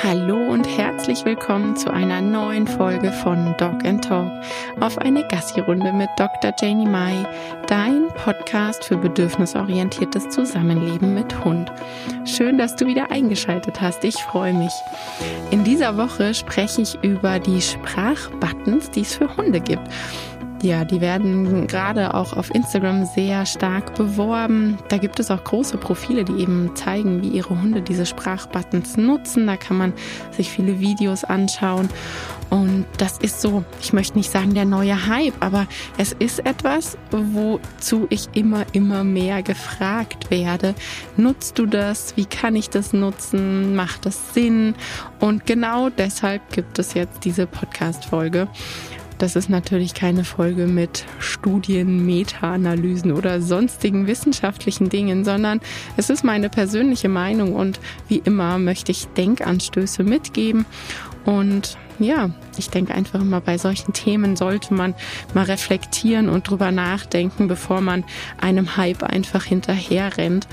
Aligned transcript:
Hallo 0.00 0.36
und 0.36 0.66
herzlich 0.66 1.24
willkommen 1.24 1.76
zu 1.76 1.92
einer 1.92 2.20
neuen 2.20 2.66
Folge 2.66 3.12
von 3.12 3.54
Dog 3.58 3.84
and 3.84 4.02
Talk 4.02 4.30
auf 4.80 4.96
eine 4.98 5.26
Gassi-Runde 5.28 5.92
mit 5.92 6.08
Dr. 6.16 6.52
Janie 6.58 6.86
Mai, 6.86 7.26
dein 7.68 8.08
Podcast 8.08 8.84
für 8.84 8.96
bedürfnisorientiertes 8.96 10.30
Zusammenleben 10.30 11.14
mit 11.14 11.44
Hund. 11.44 11.70
Schön, 12.24 12.56
dass 12.56 12.74
du 12.74 12.86
wieder 12.86 13.10
eingeschaltet 13.10 13.80
hast. 13.80 14.02
Ich 14.04 14.16
freue 14.16 14.54
mich. 14.54 14.72
In 15.50 15.62
dieser 15.62 15.96
Woche 15.96 16.32
spreche 16.32 16.82
ich 16.82 16.98
über 17.02 17.38
die 17.38 17.60
Sprachbuttons, 17.60 18.90
die 18.90 19.02
es 19.02 19.14
für 19.14 19.36
Hunde 19.36 19.60
gibt. 19.60 19.86
Ja, 20.62 20.84
die 20.84 21.00
werden 21.00 21.66
gerade 21.66 22.14
auch 22.14 22.36
auf 22.36 22.54
Instagram 22.54 23.04
sehr 23.04 23.46
stark 23.46 23.96
beworben. 23.96 24.78
Da 24.88 24.98
gibt 24.98 25.18
es 25.18 25.28
auch 25.32 25.42
große 25.42 25.76
Profile, 25.76 26.24
die 26.24 26.40
eben 26.40 26.76
zeigen, 26.76 27.20
wie 27.20 27.30
ihre 27.30 27.60
Hunde 27.60 27.82
diese 27.82 28.06
Sprachbuttons 28.06 28.96
nutzen. 28.96 29.48
Da 29.48 29.56
kann 29.56 29.76
man 29.76 29.92
sich 30.30 30.50
viele 30.50 30.78
Videos 30.78 31.24
anschauen. 31.24 31.88
Und 32.48 32.86
das 32.96 33.18
ist 33.18 33.40
so, 33.40 33.64
ich 33.80 33.92
möchte 33.92 34.16
nicht 34.16 34.30
sagen 34.30 34.54
der 34.54 34.64
neue 34.64 35.08
Hype, 35.08 35.34
aber 35.40 35.66
es 35.98 36.12
ist 36.12 36.46
etwas, 36.46 36.96
wozu 37.10 38.06
ich 38.08 38.28
immer, 38.34 38.64
immer 38.72 39.02
mehr 39.02 39.42
gefragt 39.42 40.30
werde. 40.30 40.76
Nutzt 41.16 41.58
du 41.58 41.66
das? 41.66 42.16
Wie 42.16 42.26
kann 42.26 42.54
ich 42.54 42.70
das 42.70 42.92
nutzen? 42.92 43.74
Macht 43.74 44.06
das 44.06 44.32
Sinn? 44.32 44.76
Und 45.18 45.44
genau 45.44 45.88
deshalb 45.88 46.52
gibt 46.52 46.78
es 46.78 46.94
jetzt 46.94 47.24
diese 47.24 47.48
Podcast-Folge. 47.48 48.46
Das 49.22 49.36
ist 49.36 49.48
natürlich 49.48 49.94
keine 49.94 50.24
Folge 50.24 50.66
mit 50.66 51.04
Studien, 51.20 52.04
Meta-Analysen 52.04 53.12
oder 53.12 53.40
sonstigen 53.40 54.08
wissenschaftlichen 54.08 54.88
Dingen, 54.88 55.24
sondern 55.24 55.60
es 55.96 56.10
ist 56.10 56.24
meine 56.24 56.48
persönliche 56.48 57.08
Meinung 57.08 57.54
und 57.54 57.78
wie 58.08 58.20
immer 58.24 58.58
möchte 58.58 58.90
ich 58.90 59.06
Denkanstöße 59.16 60.02
mitgeben. 60.02 60.66
Und 61.24 61.78
ja, 61.98 62.30
ich 62.56 62.70
denke 62.70 62.94
einfach 62.94 63.20
immer 63.20 63.40
bei 63.40 63.58
solchen 63.58 63.92
Themen 63.92 64.36
sollte 64.36 64.74
man 64.74 64.94
mal 65.34 65.44
reflektieren 65.44 66.28
und 66.28 66.48
drüber 66.48 66.70
nachdenken, 66.70 67.48
bevor 67.48 67.80
man 67.80 68.04
einem 68.40 68.76
Hype 68.76 69.02
einfach 69.02 69.44
hinterher 69.44 70.16
rennt. 70.16 70.46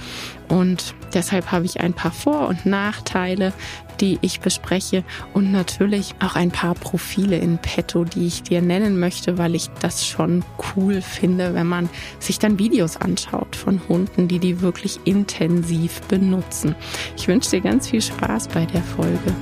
Und 0.47 0.95
deshalb 1.13 1.51
habe 1.51 1.65
ich 1.65 1.79
ein 1.79 1.93
paar 1.93 2.11
Vor- 2.11 2.47
und 2.47 2.65
Nachteile, 2.65 3.53
die 4.01 4.17
ich 4.21 4.39
bespreche 4.39 5.03
und 5.33 5.51
natürlich 5.51 6.15
auch 6.21 6.35
ein 6.35 6.51
paar 6.51 6.73
Profile 6.73 7.37
in 7.37 7.57
petto, 7.57 8.03
die 8.03 8.27
ich 8.27 8.43
dir 8.43 8.61
nennen 8.61 8.99
möchte, 8.99 9.37
weil 9.37 9.55
ich 9.55 9.69
das 9.81 10.07
schon 10.07 10.43
cool 10.75 11.01
finde, 11.01 11.53
wenn 11.53 11.67
man 11.67 11.89
sich 12.19 12.39
dann 12.39 12.59
Videos 12.59 12.97
anschaut 12.97 13.55
von 13.55 13.81
Hunden, 13.87 14.27
die 14.27 14.39
die 14.39 14.61
wirklich 14.61 14.99
intensiv 15.05 16.01
benutzen. 16.03 16.75
Ich 17.17 17.27
wünsche 17.27 17.51
dir 17.51 17.61
ganz 17.61 17.89
viel 17.89 18.01
Spaß 18.01 18.47
bei 18.47 18.65
der 18.65 18.81
Folge. 18.81 19.35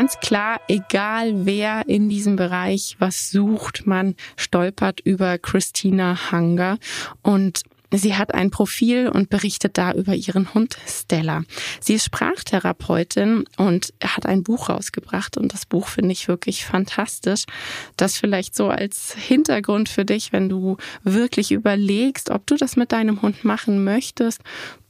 Ganz 0.00 0.18
klar, 0.18 0.62
egal 0.66 1.44
wer 1.44 1.86
in 1.86 2.08
diesem 2.08 2.34
Bereich 2.34 2.96
was 3.00 3.30
sucht, 3.30 3.86
man 3.86 4.14
stolpert 4.34 5.00
über 5.00 5.36
Christina 5.36 6.16
Hunger 6.32 6.78
und 7.20 7.64
Sie 7.92 8.14
hat 8.14 8.32
ein 8.32 8.52
Profil 8.52 9.08
und 9.08 9.30
berichtet 9.30 9.76
da 9.76 9.92
über 9.92 10.14
ihren 10.14 10.54
Hund 10.54 10.78
Stella. 10.86 11.42
Sie 11.80 11.94
ist 11.94 12.04
Sprachtherapeutin 12.04 13.44
und 13.56 13.92
hat 14.02 14.26
ein 14.26 14.44
Buch 14.44 14.68
rausgebracht 14.68 15.36
und 15.36 15.52
das 15.52 15.66
Buch 15.66 15.88
finde 15.88 16.12
ich 16.12 16.28
wirklich 16.28 16.64
fantastisch. 16.64 17.46
Das 17.96 18.16
vielleicht 18.16 18.54
so 18.54 18.68
als 18.68 19.16
Hintergrund 19.18 19.88
für 19.88 20.04
dich, 20.04 20.32
wenn 20.32 20.48
du 20.48 20.76
wirklich 21.02 21.50
überlegst, 21.50 22.30
ob 22.30 22.46
du 22.46 22.54
das 22.54 22.76
mit 22.76 22.92
deinem 22.92 23.22
Hund 23.22 23.44
machen 23.44 23.82
möchtest 23.82 24.40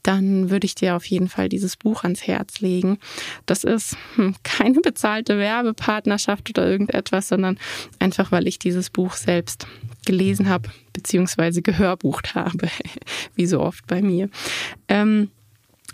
dann 0.02 0.50
würde 0.50 0.66
ich 0.66 0.74
dir 0.74 0.96
auf 0.96 1.04
jeden 1.04 1.28
Fall 1.28 1.48
dieses 1.48 1.76
Buch 1.76 2.02
ans 2.04 2.26
Herz 2.26 2.60
legen. 2.60 2.98
Das 3.46 3.64
ist 3.64 3.96
hm, 4.14 4.34
keine 4.42 4.80
bezahlte 4.80 5.38
Werbepartnerschaft 5.38 6.50
oder 6.50 6.68
irgendetwas, 6.68 7.28
sondern 7.28 7.58
einfach, 7.98 8.32
weil 8.32 8.46
ich 8.46 8.58
dieses 8.58 8.90
Buch 8.90 9.14
selbst 9.14 9.66
gelesen 10.06 10.48
habe, 10.48 10.70
beziehungsweise 10.92 11.62
gehörbucht 11.62 12.34
habe, 12.34 12.68
wie 13.34 13.46
so 13.46 13.60
oft 13.60 13.86
bei 13.86 14.02
mir. 14.02 14.28
Ähm, 14.88 15.30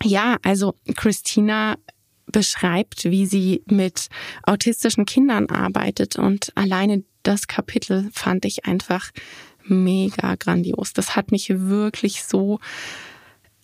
ja, 0.02 0.36
also 0.42 0.74
Christina 0.96 1.76
beschreibt, 2.26 3.04
wie 3.04 3.26
sie 3.26 3.62
mit 3.66 4.08
autistischen 4.42 5.06
Kindern 5.06 5.48
arbeitet 5.48 6.16
und 6.16 6.52
alleine 6.56 7.04
das 7.22 7.46
Kapitel 7.46 8.10
fand 8.12 8.44
ich 8.44 8.66
einfach 8.66 9.10
mega 9.64 10.34
grandios. 10.36 10.92
Das 10.92 11.16
hat 11.16 11.32
mich 11.32 11.48
wirklich 11.50 12.22
so 12.22 12.60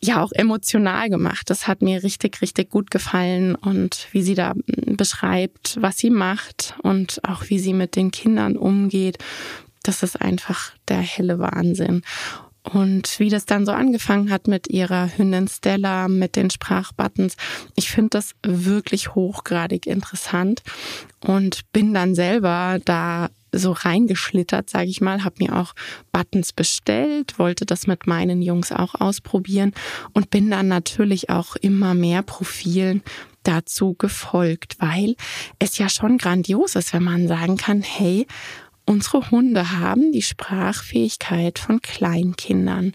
ja 0.04 0.22
auch 0.22 0.32
emotional 0.32 1.08
gemacht. 1.08 1.48
Das 1.48 1.68
hat 1.68 1.80
mir 1.80 2.02
richtig, 2.02 2.42
richtig 2.42 2.70
gut 2.70 2.90
gefallen 2.90 3.54
und 3.54 4.08
wie 4.12 4.22
sie 4.22 4.34
da 4.34 4.52
hm, 4.52 4.96
beschreibt, 4.96 5.78
was 5.80 5.98
sie 5.98 6.10
macht 6.10 6.74
und 6.82 7.20
auch 7.24 7.44
wie 7.48 7.58
sie 7.58 7.72
mit 7.72 7.96
den 7.96 8.10
Kindern 8.10 8.56
umgeht. 8.56 9.18
Das 9.82 10.02
ist 10.02 10.20
einfach 10.20 10.72
der 10.88 10.98
helle 10.98 11.38
Wahnsinn. 11.38 12.02
Und 12.64 13.18
wie 13.18 13.28
das 13.28 13.44
dann 13.44 13.66
so 13.66 13.72
angefangen 13.72 14.30
hat 14.30 14.46
mit 14.46 14.68
ihrer 14.68 15.10
Hündin 15.16 15.48
Stella, 15.48 16.06
mit 16.06 16.36
den 16.36 16.48
Sprachbuttons. 16.48 17.36
Ich 17.74 17.90
finde 17.90 18.10
das 18.10 18.34
wirklich 18.44 19.14
hochgradig 19.14 19.86
interessant 19.86 20.62
und 21.20 21.62
bin 21.72 21.92
dann 21.92 22.14
selber 22.14 22.78
da 22.84 23.30
so 23.52 23.72
reingeschlittert, 23.72 24.70
sage 24.70 24.88
ich 24.88 25.00
mal, 25.00 25.24
habe 25.24 25.36
mir 25.40 25.56
auch 25.56 25.74
Buttons 26.10 26.52
bestellt, 26.52 27.38
wollte 27.38 27.66
das 27.66 27.86
mit 27.86 28.06
meinen 28.06 28.40
Jungs 28.42 28.72
auch 28.72 28.94
ausprobieren 28.94 29.72
und 30.12 30.30
bin 30.30 30.50
dann 30.50 30.68
natürlich 30.68 31.30
auch 31.30 31.56
immer 31.56 31.94
mehr 31.94 32.22
Profilen 32.22 33.02
dazu 33.42 33.94
gefolgt, 33.94 34.76
weil 34.78 35.16
es 35.58 35.78
ja 35.78 35.88
schon 35.88 36.16
grandios 36.16 36.76
ist, 36.76 36.92
wenn 36.94 37.02
man 37.02 37.28
sagen 37.28 37.56
kann, 37.56 37.82
hey, 37.82 38.26
unsere 38.84 39.30
Hunde 39.30 39.78
haben 39.78 40.12
die 40.12 40.22
Sprachfähigkeit 40.22 41.58
von 41.58 41.80
Kleinkindern. 41.80 42.92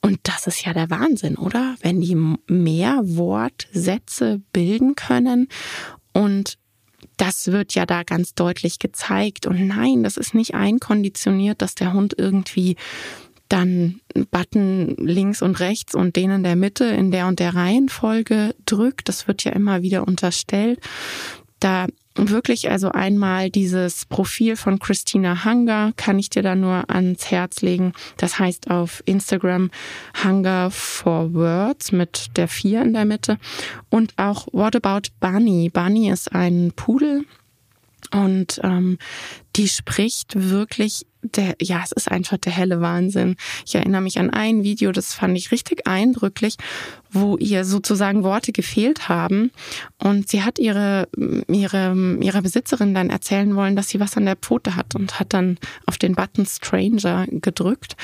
Und 0.00 0.20
das 0.22 0.46
ist 0.46 0.64
ja 0.64 0.72
der 0.72 0.90
Wahnsinn, 0.90 1.36
oder? 1.36 1.74
Wenn 1.80 2.00
die 2.00 2.16
mehr 2.46 3.00
Wortsätze 3.02 4.40
bilden 4.52 4.94
können 4.94 5.48
und 6.12 6.58
das 7.16 7.48
wird 7.48 7.74
ja 7.74 7.86
da 7.86 8.02
ganz 8.02 8.34
deutlich 8.34 8.78
gezeigt. 8.78 9.46
Und 9.46 9.66
nein, 9.66 10.02
das 10.02 10.16
ist 10.16 10.34
nicht 10.34 10.54
einkonditioniert, 10.54 11.62
dass 11.62 11.74
der 11.74 11.92
Hund 11.92 12.14
irgendwie 12.16 12.76
dann 13.48 14.00
Button 14.30 14.96
links 14.98 15.40
und 15.40 15.60
rechts 15.60 15.94
und 15.94 16.16
den 16.16 16.30
in 16.30 16.42
der 16.42 16.56
Mitte 16.56 16.84
in 16.84 17.10
der 17.10 17.28
und 17.28 17.38
der 17.38 17.54
Reihenfolge 17.54 18.54
drückt. 18.66 19.08
Das 19.08 19.28
wird 19.28 19.44
ja 19.44 19.52
immer 19.52 19.82
wieder 19.82 20.06
unterstellt. 20.06 20.80
Da 21.60 21.86
wirklich 22.16 22.70
also 22.70 22.90
einmal 22.90 23.50
dieses 23.50 24.06
Profil 24.06 24.56
von 24.56 24.78
Christina 24.78 25.44
Hunger 25.44 25.92
kann 25.96 26.18
ich 26.18 26.30
dir 26.30 26.42
da 26.42 26.54
nur 26.54 26.90
ans 26.90 27.30
Herz 27.30 27.62
legen. 27.62 27.92
Das 28.16 28.38
heißt 28.38 28.70
auf 28.70 29.02
Instagram 29.06 29.70
Hunger 30.24 30.70
for 30.70 31.34
Words 31.34 31.92
mit 31.92 32.36
der 32.36 32.48
vier 32.48 32.82
in 32.82 32.94
der 32.94 33.04
Mitte 33.04 33.38
und 33.90 34.14
auch 34.16 34.46
What 34.52 34.76
About 34.76 35.10
Bunny. 35.20 35.70
Bunny 35.72 36.10
ist 36.10 36.32
ein 36.32 36.72
Pudel 36.74 37.24
und 38.12 38.60
ähm, 38.62 38.98
die 39.56 39.68
spricht 39.68 40.32
wirklich 40.36 41.06
der, 41.22 41.56
ja, 41.60 41.82
es 41.84 41.92
ist 41.92 42.10
einfach 42.10 42.38
der 42.38 42.52
helle 42.52 42.80
Wahnsinn. 42.80 43.36
Ich 43.66 43.74
erinnere 43.74 44.00
mich 44.00 44.18
an 44.18 44.30
ein 44.30 44.62
Video, 44.62 44.92
das 44.92 45.14
fand 45.14 45.36
ich 45.36 45.50
richtig 45.50 45.86
eindrücklich, 45.86 46.56
wo 47.20 47.36
ihr 47.36 47.64
sozusagen 47.64 48.22
Worte 48.22 48.52
gefehlt 48.52 49.08
haben. 49.08 49.50
Und 49.98 50.28
sie 50.28 50.42
hat 50.42 50.58
ihre, 50.58 51.08
ihre, 51.48 52.16
ihrer 52.20 52.42
Besitzerin 52.42 52.94
dann 52.94 53.10
erzählen 53.10 53.54
wollen, 53.56 53.76
dass 53.76 53.88
sie 53.88 54.00
was 54.00 54.16
an 54.16 54.26
der 54.26 54.36
Pfote 54.36 54.76
hat 54.76 54.94
und 54.94 55.18
hat 55.18 55.32
dann 55.32 55.58
auf 55.86 55.98
den 55.98 56.14
Button 56.14 56.46
Stranger 56.46 57.26
gedrückt 57.28 57.96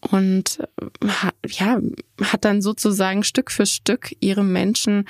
und 0.00 0.60
hat, 1.06 1.34
ja, 1.48 1.80
hat 2.22 2.44
dann 2.44 2.62
sozusagen 2.62 3.24
Stück 3.24 3.50
für 3.50 3.66
Stück 3.66 4.14
ihre 4.20 4.44
Menschen 4.44 5.06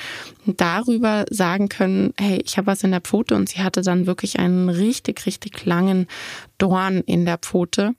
darüber 0.46 1.24
sagen 1.30 1.68
können, 1.68 2.14
hey, 2.18 2.42
ich 2.44 2.56
habe 2.56 2.68
was 2.68 2.82
in 2.82 2.90
der 2.90 3.00
Pfote 3.00 3.34
und 3.34 3.48
sie 3.48 3.62
hatte 3.62 3.82
dann 3.82 4.06
wirklich 4.06 4.38
einen 4.38 4.68
richtig, 4.68 5.26
richtig 5.26 5.64
langen 5.64 6.06
Dorn 6.58 7.02
in 7.06 7.24
der 7.24 7.38
Pfote 7.38 7.94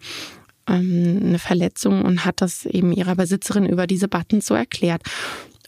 ähm, 0.68 1.22
eine 1.24 1.40
Verletzung 1.40 2.04
und 2.04 2.26
hat 2.26 2.42
das 2.42 2.66
eben 2.66 2.92
ihrer 2.92 3.16
Besitzerin 3.16 3.66
über 3.66 3.88
diese 3.88 4.08
Buttons 4.08 4.46
so 4.46 4.54
erklärt. 4.54 5.02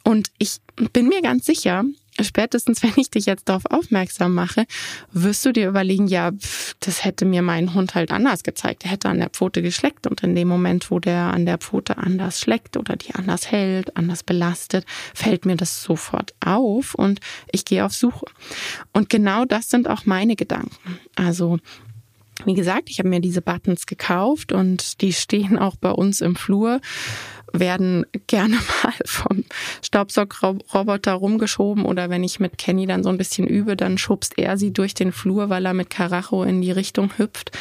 Und 0.04 0.30
ich 0.38 0.58
bin 0.92 1.08
mir 1.08 1.22
ganz 1.22 1.46
sicher, 1.46 1.84
spätestens 2.22 2.84
wenn 2.84 2.94
ich 2.98 3.10
dich 3.10 3.26
jetzt 3.26 3.50
darauf 3.50 3.64
aufmerksam 3.70 4.34
mache, 4.34 4.66
wirst 5.12 5.46
du 5.46 5.52
dir 5.52 5.70
überlegen, 5.70 6.08
ja, 6.08 6.32
das 6.80 7.04
hätte 7.04 7.26
mir 7.26 7.42
mein 7.42 7.74
Hund 7.74 7.96
halt 7.96 8.12
anders 8.12 8.44
gezeigt. 8.44 8.86
Er 8.86 8.92
hätte 8.92 9.10
an 9.10 9.20
der 9.20 9.30
Pfote 9.30 9.62
geschleckt 9.62 10.08
und 10.08 10.22
in 10.24 10.36
dem 10.36 10.48
Moment, 10.48 10.92
wo 10.92 11.00
der 11.00 11.34
an 11.34 11.46
der 11.46 11.58
Pfote 11.58 11.98
anders 11.98 12.40
schleckt 12.40 12.78
oder 12.78 12.96
die 12.96 13.16
anders 13.16 13.52
hält, 13.52 13.96
anders 13.96 14.24
belastet, 14.24 14.86
fällt 15.14 15.46
mir 15.46 15.56
das 15.56 15.84
sofort 15.84 16.34
auf 16.44 16.96
und 16.96 17.20
ich 17.52 17.66
gehe 17.66 17.86
auf 17.86 17.94
Suche. 17.94 18.26
Und 18.92 19.10
genau 19.10 19.46
das 19.46 19.70
sind 19.70 19.88
auch 19.88 20.06
meine 20.06 20.36
Gedanken. 20.36 21.00
Also 21.16 21.60
wie 22.46 22.56
gesagt, 22.56 22.90
ich 22.90 23.00
habe 23.00 23.10
mir 23.10 23.22
diese 23.22 23.42
Buttons 23.42 23.86
gekauft 23.86 24.52
und 24.52 25.02
die 25.02 25.14
stehen 25.14 25.58
auch 25.58 25.76
bei 25.76 25.92
uns 25.92 26.20
im 26.20 26.36
Flur, 26.36 26.82
werden 27.54 28.06
gerne 28.28 28.56
mal 28.84 28.94
vom 29.06 29.46
Staubsaugroboter 29.82 31.14
rumgeschoben 31.14 31.86
oder 31.86 32.10
wenn 32.10 32.24
ich 32.24 32.40
mit 32.40 32.58
Kenny 32.58 32.86
dann 32.86 33.04
so 33.04 33.10
ein 33.10 33.18
bisschen 33.18 33.48
übe, 33.48 33.78
dann 33.78 33.98
schubst 33.98 34.38
er 34.38 34.58
sie 34.58 34.74
durch 34.74 34.94
den 34.94 35.12
Flur, 35.12 35.50
weil 35.50 35.66
er 35.66 35.74
mit 35.74 35.90
Karacho 35.90 36.44
in 36.44 36.62
die 36.62 36.72
Richtung 36.72 37.12
hüpft. 37.18 37.52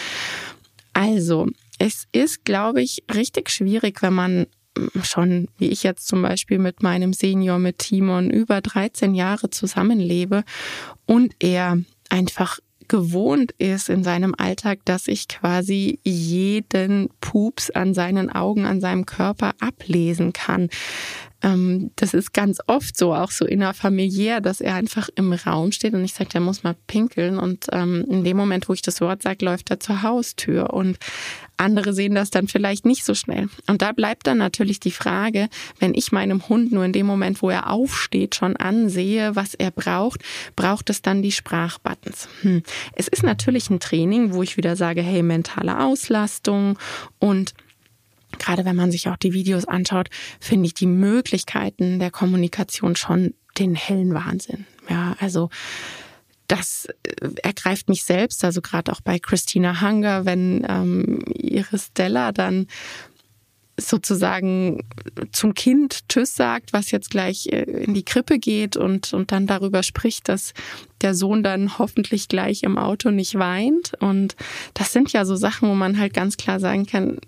Also, 0.94 1.48
es 1.78 2.06
ist, 2.12 2.44
glaube 2.44 2.82
ich, 2.82 3.04
richtig 3.12 3.50
schwierig, 3.50 4.02
wenn 4.02 4.14
man 4.14 4.46
schon, 5.02 5.48
wie 5.58 5.68
ich 5.68 5.82
jetzt 5.82 6.08
zum 6.08 6.22
Beispiel 6.22 6.58
mit 6.58 6.82
meinem 6.82 7.12
Senior, 7.12 7.58
mit 7.58 7.78
Timon, 7.78 8.30
über 8.30 8.60
13 8.60 9.14
Jahre 9.14 9.50
zusammenlebe 9.50 10.44
und 11.06 11.34
er 11.40 11.78
einfach 12.08 12.58
gewohnt 12.92 13.52
ist 13.56 13.88
in 13.88 14.04
seinem 14.04 14.34
Alltag, 14.36 14.80
dass 14.84 15.08
ich 15.08 15.26
quasi 15.26 15.98
jeden 16.04 17.08
Pups 17.22 17.70
an 17.70 17.94
seinen 17.94 18.30
Augen, 18.30 18.66
an 18.66 18.82
seinem 18.82 19.06
Körper 19.06 19.54
ablesen 19.60 20.34
kann. 20.34 20.68
Ähm, 21.42 21.90
das 21.96 22.14
ist 22.14 22.32
ganz 22.32 22.58
oft 22.66 22.96
so, 22.96 23.14
auch 23.14 23.30
so 23.30 23.44
innerfamiliär, 23.44 24.40
dass 24.40 24.60
er 24.60 24.74
einfach 24.74 25.08
im 25.16 25.32
Raum 25.32 25.72
steht 25.72 25.94
und 25.94 26.04
ich 26.04 26.14
sage, 26.14 26.30
der 26.30 26.40
muss 26.40 26.62
mal 26.62 26.76
pinkeln. 26.86 27.38
Und 27.38 27.66
ähm, 27.72 28.04
in 28.08 28.24
dem 28.24 28.36
Moment, 28.36 28.68
wo 28.68 28.72
ich 28.72 28.82
das 28.82 29.00
Wort 29.00 29.22
sage, 29.22 29.44
läuft 29.44 29.70
er 29.70 29.80
zur 29.80 30.02
Haustür. 30.02 30.72
Und 30.72 30.98
andere 31.56 31.92
sehen 31.92 32.14
das 32.14 32.30
dann 32.30 32.48
vielleicht 32.48 32.84
nicht 32.84 33.04
so 33.04 33.14
schnell. 33.14 33.48
Und 33.66 33.82
da 33.82 33.92
bleibt 33.92 34.26
dann 34.26 34.38
natürlich 34.38 34.80
die 34.80 34.90
Frage, 34.90 35.48
wenn 35.78 35.94
ich 35.94 36.12
meinem 36.12 36.48
Hund 36.48 36.72
nur 36.72 36.84
in 36.84 36.92
dem 36.92 37.06
Moment, 37.06 37.42
wo 37.42 37.50
er 37.50 37.70
aufsteht, 37.70 38.34
schon 38.34 38.56
ansehe, 38.56 39.36
was 39.36 39.54
er 39.54 39.70
braucht, 39.70 40.20
braucht 40.56 40.90
es 40.90 41.02
dann 41.02 41.22
die 41.22 41.32
Sprachbuttons. 41.32 42.28
Hm. 42.42 42.62
Es 42.94 43.08
ist 43.08 43.22
natürlich 43.22 43.70
ein 43.70 43.80
Training, 43.80 44.32
wo 44.34 44.42
ich 44.42 44.56
wieder 44.56 44.76
sage, 44.76 45.02
hey, 45.02 45.22
mentale 45.22 45.80
Auslastung 45.80 46.78
und 47.18 47.54
gerade 48.38 48.64
wenn 48.64 48.76
man 48.76 48.90
sich 48.90 49.08
auch 49.08 49.16
die 49.16 49.32
Videos 49.32 49.64
anschaut, 49.64 50.08
finde 50.40 50.66
ich 50.66 50.74
die 50.74 50.86
Möglichkeiten 50.86 51.98
der 51.98 52.10
Kommunikation 52.10 52.96
schon 52.96 53.34
den 53.58 53.74
hellen 53.74 54.14
Wahnsinn. 54.14 54.66
Ja, 54.88 55.16
also 55.20 55.50
das 56.48 56.86
äh, 57.02 57.30
ergreift 57.42 57.88
mich 57.88 58.04
selbst, 58.04 58.44
also 58.44 58.60
gerade 58.60 58.92
auch 58.92 59.00
bei 59.00 59.18
Christina 59.18 59.80
Hunger, 59.80 60.26
wenn 60.26 60.66
ähm, 60.68 61.24
ihre 61.32 61.78
Stella 61.78 62.32
dann 62.32 62.66
sozusagen 63.78 64.84
zum 65.32 65.54
Kind 65.54 66.08
Tschüss 66.08 66.34
sagt, 66.34 66.72
was 66.72 66.90
jetzt 66.90 67.10
gleich 67.10 67.46
äh, 67.46 67.62
in 67.62 67.94
die 67.94 68.04
Krippe 68.04 68.38
geht 68.38 68.76
und, 68.76 69.12
und 69.12 69.32
dann 69.32 69.46
darüber 69.46 69.82
spricht, 69.82 70.28
dass 70.28 70.52
der 71.00 71.14
Sohn 71.14 71.42
dann 71.42 71.78
hoffentlich 71.78 72.28
gleich 72.28 72.62
im 72.62 72.78
Auto 72.78 73.10
nicht 73.10 73.38
weint. 73.38 73.92
Und 74.00 74.36
das 74.74 74.92
sind 74.92 75.12
ja 75.12 75.24
so 75.24 75.36
Sachen, 75.36 75.68
wo 75.68 75.74
man 75.74 75.98
halt 75.98 76.14
ganz 76.14 76.36
klar 76.36 76.60
sagen 76.60 76.86
kann, 76.86 77.18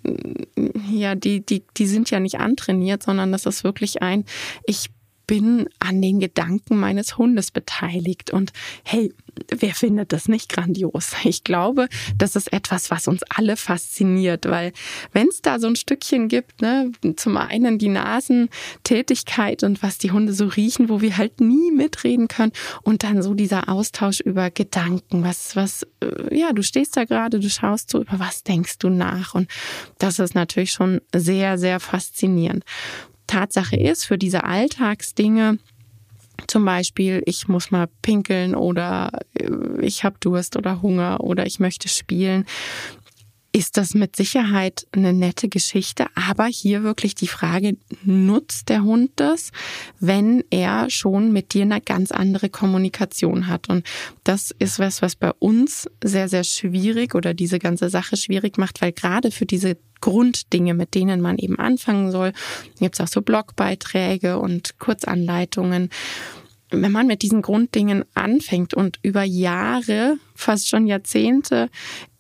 ja, 0.91 1.15
die, 1.15 1.45
die, 1.45 1.65
die 1.77 1.87
sind 1.87 2.11
ja 2.11 2.21
nicht 2.21 2.39
antrainiert, 2.39 3.03
sondern 3.03 3.33
das 3.33 3.47
ist 3.47 3.65
wirklich 3.65 4.03
ein, 4.03 4.25
ich 4.67 4.91
bin 5.27 5.69
an 5.79 6.01
den 6.03 6.21
Gedanken 6.21 6.79
meines 6.79 7.19
Hundes 7.19 7.51
beteiligt. 7.51 8.31
Und 8.31 8.53
hey, 8.85 9.13
wer 9.51 9.75
findet 9.75 10.13
das 10.13 10.29
nicht 10.29 10.51
grandios? 10.51 11.13
Ich 11.25 11.43
glaube, 11.43 11.89
das 12.17 12.37
ist 12.37 12.53
etwas, 12.53 12.91
was 12.91 13.09
uns 13.09 13.23
alle 13.29 13.57
fasziniert, 13.57 14.47
weil 14.47 14.73
wenn 15.13 15.29
es 15.29 15.43
da 15.43 15.59
so 15.59 15.67
ein 15.67 15.77
Stückchen 15.77 16.29
gibt, 16.29 16.61
ne, 16.61 16.93
zum 17.17 17.37
einen 17.37 17.79
die 17.79 17.89
Nasentätigkeit 17.89 19.63
und 19.63 19.83
was 19.83 19.99
die 19.99 20.13
Hunde 20.13 20.33
so 20.33 20.47
riechen, 20.47 20.89
wo 20.89 21.01
wir 21.01 21.17
halt 21.17 21.41
nie 21.41 21.71
mitreden 21.73 22.29
können 22.29 22.53
und 22.83 23.03
dann 23.03 23.23
so 23.23 23.35
dieser 23.35 23.69
Austausch 23.69 24.21
über 24.21 24.51
Gedanken, 24.51 25.25
was, 25.25 25.57
was, 25.57 25.87
äh, 26.01 26.39
ja, 26.39 26.53
du 26.53 26.63
stehst 26.63 26.97
da 26.97 27.05
gerade, 27.05 27.41
du 27.41 27.49
schaust 27.49 27.91
so, 27.91 28.03
über 28.03 28.19
was 28.19 28.43
denkst 28.43 28.79
du 28.79 28.91
nach? 28.91 29.35
Und 29.35 29.49
das 29.99 30.19
ist 30.19 30.35
natürlich 30.35 30.73
schon 30.73 31.01
sehr, 31.15 31.59
sehr 31.59 31.81
faszinierend. 31.81 32.65
Tatsache 33.35 33.77
ist, 33.77 34.05
für 34.05 34.17
diese 34.17 34.45
Alltagsdinge, 34.45 35.59
zum 36.47 36.65
Beispiel, 36.65 37.21
ich 37.27 37.49
muss 37.49 37.73
mal 37.73 37.89
pinkeln 38.01 38.55
oder 38.55 39.11
äh, 39.35 39.51
ich 39.81 40.05
habe 40.05 40.17
Durst 40.21 40.57
oder 40.57 40.83
Hunger 40.83 41.21
oder 41.21 41.45
ich 41.45 41.59
möchte 41.59 41.89
spielen, 41.89 42.45
ist 43.55 43.77
das 43.77 43.95
mit 43.95 44.17
Sicherheit 44.17 44.89
eine 44.91 45.13
nette 45.13 45.49
Geschichte. 45.49 46.07
Aber 46.17 46.47
hier 46.47 46.83
wirklich 46.83 47.15
die 47.15 47.29
Frage, 47.29 47.77
nutzt 48.03 48.69
der 48.69 48.83
Hund 48.83 49.13
das, 49.15 49.53
wenn 50.01 50.43
er 50.51 50.91
schon 50.91 51.33
mit 51.33 51.55
dir 51.55 51.63
eine 51.63 51.81
ganz 51.81 52.11
andere 52.11 52.49
Kommunikation 52.49 53.47
hat? 53.47 53.69
Und 53.69 53.87
das 54.25 54.51
ist 54.59 54.81
was, 54.81 55.03
was 55.03 55.15
bei 55.15 55.31
uns 55.39 55.89
sehr, 56.03 56.29
sehr 56.29 56.43
schwierig 56.43 57.15
oder 57.15 57.33
diese 57.33 57.61
ganze 57.61 57.91
Sache 57.91 58.17
schwierig 58.17 58.59
macht, 58.59 58.83
weil 58.83 58.91
gerade 58.91 59.31
für 59.31 59.47
diese 59.47 59.77
Grunddinge, 60.01 60.75
mit 60.75 60.97
denen 60.97 61.21
man 61.21 61.39
eben 61.39 61.57
anfangen 61.57 62.11
soll, 62.11 62.33
gibt 62.81 62.97
es 62.97 63.01
auch 63.01 63.09
so 63.09 63.23
Blogbeiträge 63.23 64.41
und 64.41 64.81
Kurzanleitungen 64.81 65.91
wenn 66.71 66.91
man 66.91 67.07
mit 67.07 67.23
diesen 67.23 67.43
Grunddingen 67.43 68.05
anfängt 68.15 68.75
und 68.75 68.99
über 69.03 69.23
Jahre, 69.23 70.19
fast 70.35 70.69
schon 70.69 70.87
Jahrzehnte 70.87 71.71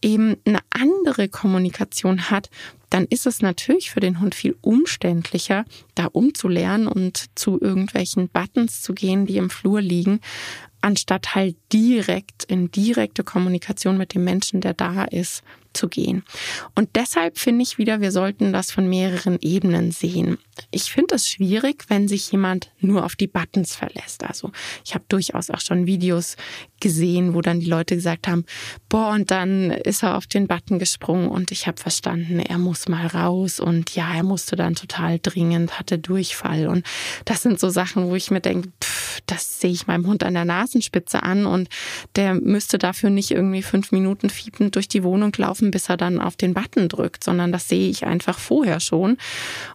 eben 0.02 0.36
eine 0.44 0.60
andere 0.70 1.28
Kommunikation 1.28 2.30
hat, 2.30 2.50
dann 2.90 3.06
ist 3.06 3.26
es 3.26 3.42
natürlich 3.42 3.90
für 3.90 4.00
den 4.00 4.20
Hund 4.20 4.34
viel 4.34 4.56
umständlicher, 4.60 5.64
da 5.94 6.06
umzulernen 6.06 6.86
und 6.86 7.26
zu 7.34 7.60
irgendwelchen 7.60 8.28
Buttons 8.28 8.82
zu 8.82 8.94
gehen, 8.94 9.26
die 9.26 9.36
im 9.36 9.50
Flur 9.50 9.80
liegen, 9.80 10.20
anstatt 10.80 11.34
halt 11.34 11.56
direkt 11.72 12.44
in 12.44 12.70
direkte 12.70 13.24
Kommunikation 13.24 13.96
mit 13.96 14.14
dem 14.14 14.22
Menschen, 14.24 14.60
der 14.60 14.74
da 14.74 15.04
ist, 15.04 15.42
zu 15.72 15.88
gehen. 15.88 16.24
Und 16.74 16.90
deshalb 16.94 17.38
finde 17.38 17.62
ich 17.62 17.78
wieder, 17.78 18.00
wir 18.00 18.12
sollten 18.12 18.52
das 18.52 18.70
von 18.70 18.88
mehreren 18.88 19.38
Ebenen 19.40 19.90
sehen. 19.90 20.38
Ich 20.70 20.92
finde 20.92 21.16
es 21.16 21.28
schwierig, 21.28 21.86
wenn 21.88 22.06
sich 22.06 22.30
jemand 22.30 22.70
nur 22.78 23.04
auf 23.04 23.16
die 23.16 23.26
Buttons 23.26 23.74
verlässt. 23.74 24.24
Also 24.24 24.52
ich 24.84 24.94
habe 24.94 25.04
durchaus 25.08 25.50
auch 25.50 25.60
schon 25.60 25.86
Videos 25.86 26.36
gesehen, 26.80 27.34
wo 27.34 27.40
dann 27.40 27.60
die 27.60 27.66
Leute 27.66 27.98
gesagt 28.04 28.28
haben, 28.28 28.44
boah, 28.88 29.10
und 29.10 29.30
dann 29.30 29.70
ist 29.70 30.02
er 30.02 30.16
auf 30.16 30.26
den 30.26 30.46
Button 30.46 30.78
gesprungen 30.78 31.28
und 31.28 31.50
ich 31.50 31.66
habe 31.66 31.80
verstanden, 31.80 32.38
er 32.38 32.58
muss 32.58 32.88
mal 32.88 33.06
raus 33.06 33.60
und 33.60 33.94
ja, 33.94 34.14
er 34.14 34.22
musste 34.22 34.56
dann 34.56 34.74
total 34.74 35.18
dringend, 35.20 35.78
hatte 35.78 35.98
Durchfall. 35.98 36.66
Und 36.66 36.86
das 37.24 37.42
sind 37.42 37.58
so 37.58 37.68
Sachen, 37.68 38.08
wo 38.08 38.14
ich 38.14 38.30
mir 38.30 38.40
denke, 38.40 38.70
das 39.26 39.60
sehe 39.60 39.70
ich 39.70 39.86
meinem 39.86 40.06
Hund 40.06 40.22
an 40.22 40.34
der 40.34 40.44
Nasenspitze 40.44 41.22
an 41.22 41.46
und 41.46 41.68
der 42.16 42.34
müsste 42.34 42.78
dafür 42.78 43.10
nicht 43.10 43.30
irgendwie 43.30 43.62
fünf 43.62 43.92
Minuten 43.92 44.30
fiepend 44.30 44.76
durch 44.76 44.88
die 44.88 45.02
Wohnung 45.02 45.32
laufen 45.36 45.70
bis 45.70 45.88
er 45.88 45.96
dann 45.96 46.20
auf 46.20 46.36
den 46.36 46.54
Button 46.54 46.88
drückt, 46.88 47.24
sondern 47.24 47.50
das 47.50 47.68
sehe 47.68 47.88
ich 47.88 48.04
einfach 48.04 48.38
vorher 48.38 48.80
schon. 48.80 49.16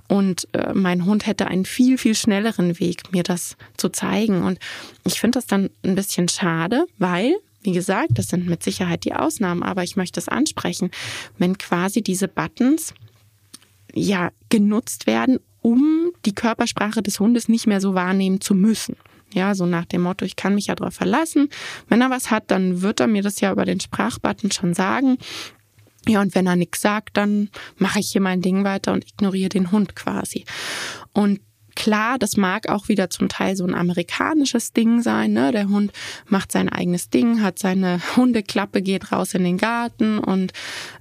Und 0.07 0.47
äh, 0.53 0.73
mein 0.73 1.05
Hund 1.05 1.25
hätte 1.25 1.47
einen 1.47 1.65
viel, 1.65 1.97
viel 1.97 2.15
schnelleren 2.15 2.79
Weg, 2.79 3.11
mir 3.11 3.23
das 3.23 3.57
zu 3.75 3.89
zeigen. 3.89 4.43
Und 4.43 4.59
ich 5.03 5.19
finde 5.19 5.39
das 5.39 5.47
dann 5.47 5.69
ein 5.83 5.95
bisschen 5.95 6.29
schade, 6.29 6.85
weil 6.97 7.35
wie 7.61 7.73
gesagt, 7.73 8.11
das 8.15 8.29
sind 8.29 8.47
mit 8.47 8.63
Sicherheit 8.63 9.03
die 9.05 9.13
Ausnahmen, 9.13 9.63
aber 9.63 9.83
ich 9.83 9.95
möchte 9.95 10.19
es 10.19 10.29
ansprechen, 10.29 10.91
wenn 11.37 11.57
quasi 11.57 12.01
diese 12.01 12.27
Buttons 12.27 12.93
ja 13.93 14.31
genutzt 14.49 15.07
werden, 15.07 15.39
um 15.61 16.11
die 16.25 16.35
Körpersprache 16.35 17.01
des 17.01 17.19
Hundes 17.19 17.49
nicht 17.49 17.67
mehr 17.67 17.81
so 17.81 17.93
wahrnehmen 17.93 18.39
zu 18.39 18.53
müssen. 18.53 18.95
Ja, 19.33 19.53
so 19.53 19.65
nach 19.65 19.85
dem 19.85 20.01
Motto, 20.01 20.25
ich 20.25 20.35
kann 20.35 20.55
mich 20.55 20.67
ja 20.67 20.75
darauf 20.75 20.95
verlassen. 20.95 21.49
Wenn 21.87 22.01
er 22.01 22.09
was 22.09 22.31
hat, 22.31 22.49
dann 22.49 22.81
wird 22.81 22.99
er 22.99 23.07
mir 23.07 23.21
das 23.21 23.41
ja 23.41 23.51
über 23.51 23.65
den 23.65 23.79
Sprachbutton 23.79 24.51
schon 24.51 24.73
sagen. 24.73 25.17
Ja, 26.07 26.21
und 26.21 26.33
wenn 26.33 26.47
er 26.47 26.55
nichts 26.55 26.81
sagt, 26.81 27.17
dann 27.17 27.49
mache 27.77 27.99
ich 27.99 28.11
hier 28.11 28.21
mein 28.21 28.41
Ding 28.41 28.63
weiter 28.63 28.93
und 28.93 29.07
ignoriere 29.07 29.49
den 29.49 29.71
Hund 29.71 29.95
quasi. 29.95 30.45
Und 31.13 31.41
Klar, 31.79 32.19
das 32.19 32.35
mag 32.35 32.67
auch 32.67 32.89
wieder 32.89 33.09
zum 33.09 33.29
Teil 33.29 33.55
so 33.55 33.63
ein 33.63 33.73
amerikanisches 33.73 34.73
Ding 34.73 35.01
sein. 35.01 35.31
Ne? 35.31 35.53
Der 35.53 35.69
Hund 35.69 35.93
macht 36.27 36.51
sein 36.51 36.67
eigenes 36.67 37.09
Ding, 37.09 37.41
hat 37.41 37.57
seine 37.57 38.01
Hundeklappe, 38.17 38.81
geht 38.81 39.13
raus 39.13 39.33
in 39.33 39.45
den 39.45 39.57
Garten 39.57 40.19
und 40.19 40.51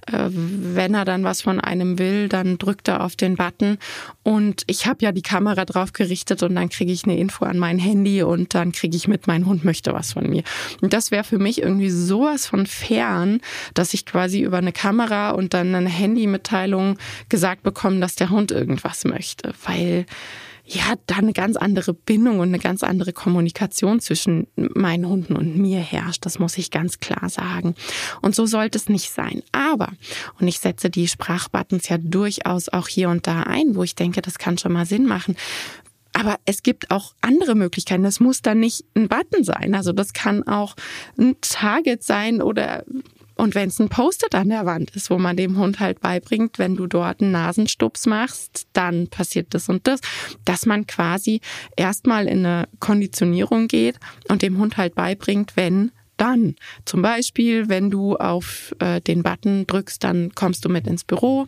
äh, 0.07 0.29
wenn 0.29 0.93
er 0.93 1.03
dann 1.03 1.25
was 1.25 1.41
von 1.41 1.59
einem 1.59 1.99
will, 1.99 2.29
dann 2.29 2.57
drückt 2.57 2.87
er 2.87 3.03
auf 3.03 3.17
den 3.17 3.35
Button. 3.35 3.77
Und 4.23 4.63
ich 4.67 4.87
habe 4.87 5.03
ja 5.03 5.11
die 5.11 5.21
Kamera 5.21 5.65
drauf 5.65 5.91
gerichtet 5.91 6.43
und 6.43 6.55
dann 6.55 6.69
kriege 6.69 6.93
ich 6.93 7.03
eine 7.03 7.17
Info 7.17 7.43
an 7.43 7.59
mein 7.59 7.77
Handy 7.77 8.23
und 8.23 8.55
dann 8.55 8.71
kriege 8.71 8.95
ich 8.95 9.09
mit, 9.09 9.27
mein 9.27 9.45
Hund 9.45 9.65
möchte 9.65 9.93
was 9.93 10.13
von 10.13 10.29
mir. 10.29 10.43
Und 10.81 10.93
das 10.93 11.11
wäre 11.11 11.25
für 11.25 11.39
mich 11.39 11.61
irgendwie 11.61 11.89
sowas 11.89 12.45
von 12.45 12.65
fern, 12.65 13.41
dass 13.73 13.93
ich 13.93 14.05
quasi 14.05 14.39
über 14.39 14.59
eine 14.59 14.71
Kamera 14.71 15.31
und 15.31 15.53
dann 15.53 15.75
eine 15.75 15.89
Handymitteilung 15.89 16.97
gesagt 17.27 17.63
bekomme, 17.63 17.99
dass 17.99 18.15
der 18.15 18.29
Hund 18.29 18.53
irgendwas 18.53 19.03
möchte. 19.03 19.53
Weil 19.65 20.05
ja, 20.71 20.93
da 21.07 21.15
eine 21.15 21.33
ganz 21.33 21.55
andere 21.55 21.95
Bindung 21.95 22.39
und 22.39 22.49
eine 22.49 22.59
ganz 22.59 22.83
andere 22.83 23.11
Kommunikation 23.11 23.99
zwischen 23.99 24.47
meinen 24.55 25.07
Hunden 25.07 25.35
und 25.35 25.57
mir 25.57 25.79
herrscht. 25.79 26.25
Das 26.27 26.37
muss 26.37 26.59
ich 26.59 26.69
ganz 26.69 26.99
klar 26.99 27.27
sagen. 27.29 27.73
Und 28.21 28.35
so 28.35 28.45
sollte 28.45 28.77
es 28.77 28.87
nicht 28.87 29.09
sein. 29.09 29.41
Aber, 29.51 29.89
und 30.39 30.47
ich 30.47 30.59
setze 30.59 30.91
die 30.91 31.07
Sprachbuttons 31.07 31.89
ja 31.89 31.97
durchaus 31.97 32.69
auch 32.69 32.87
hier 32.87 33.09
und 33.09 33.25
da 33.25 33.43
ein, 33.43 33.75
wo 33.75 33.83
ich 33.83 33.95
denke, 33.95 34.21
das 34.21 34.37
kann 34.37 34.59
schon 34.59 34.73
mal 34.73 34.85
Sinn 34.85 35.07
machen. 35.07 35.35
Aber 36.13 36.37
es 36.45 36.61
gibt 36.61 36.91
auch 36.91 37.13
andere 37.21 37.55
Möglichkeiten. 37.55 38.03
Das 38.03 38.19
muss 38.19 38.43
dann 38.43 38.59
nicht 38.59 38.85
ein 38.95 39.07
Button 39.07 39.43
sein. 39.43 39.73
Also 39.73 39.91
das 39.91 40.13
kann 40.13 40.47
auch 40.47 40.75
ein 41.17 41.35
Target 41.41 42.03
sein 42.03 42.43
oder 42.43 42.83
Und 43.39 43.55
wenn 43.55 43.69
es 43.69 43.79
ein 43.79 43.87
Post-it 43.87 44.35
an 44.35 44.49
der 44.49 44.65
Wand 44.65 44.91
ist, 44.97 45.09
wo 45.09 45.17
man 45.17 45.37
dem 45.37 45.57
Hund 45.57 45.79
halt 45.79 46.01
beibringt, 46.01 46.59
wenn 46.59 46.75
du 46.75 46.87
dort 46.87 47.21
einen 47.21 47.31
Nasenstups 47.31 48.05
machst, 48.05 48.67
dann 48.73 49.07
passiert 49.07 49.53
das 49.53 49.69
und 49.69 49.87
das, 49.87 50.01
dass 50.43 50.65
man 50.65 50.85
quasi 50.87 51.39
erstmal 51.77 52.27
in 52.27 52.45
eine 52.45 52.67
Konditionierung 52.81 53.69
geht 53.69 53.97
und 54.27 54.41
dem 54.41 54.57
Hund 54.57 54.75
halt 54.75 54.93
beibringt, 54.93 55.55
wenn 55.55 55.91
dann. 56.17 56.55
Zum 56.83 57.01
Beispiel, 57.01 57.69
wenn 57.69 57.89
du 57.89 58.17
auf 58.17 58.75
äh, 58.79 58.99
den 58.99 59.23
Button 59.23 59.65
drückst, 59.65 60.03
dann 60.03 60.35
kommst 60.35 60.65
du 60.65 60.69
mit 60.69 60.85
ins 60.85 61.05
Büro. 61.05 61.47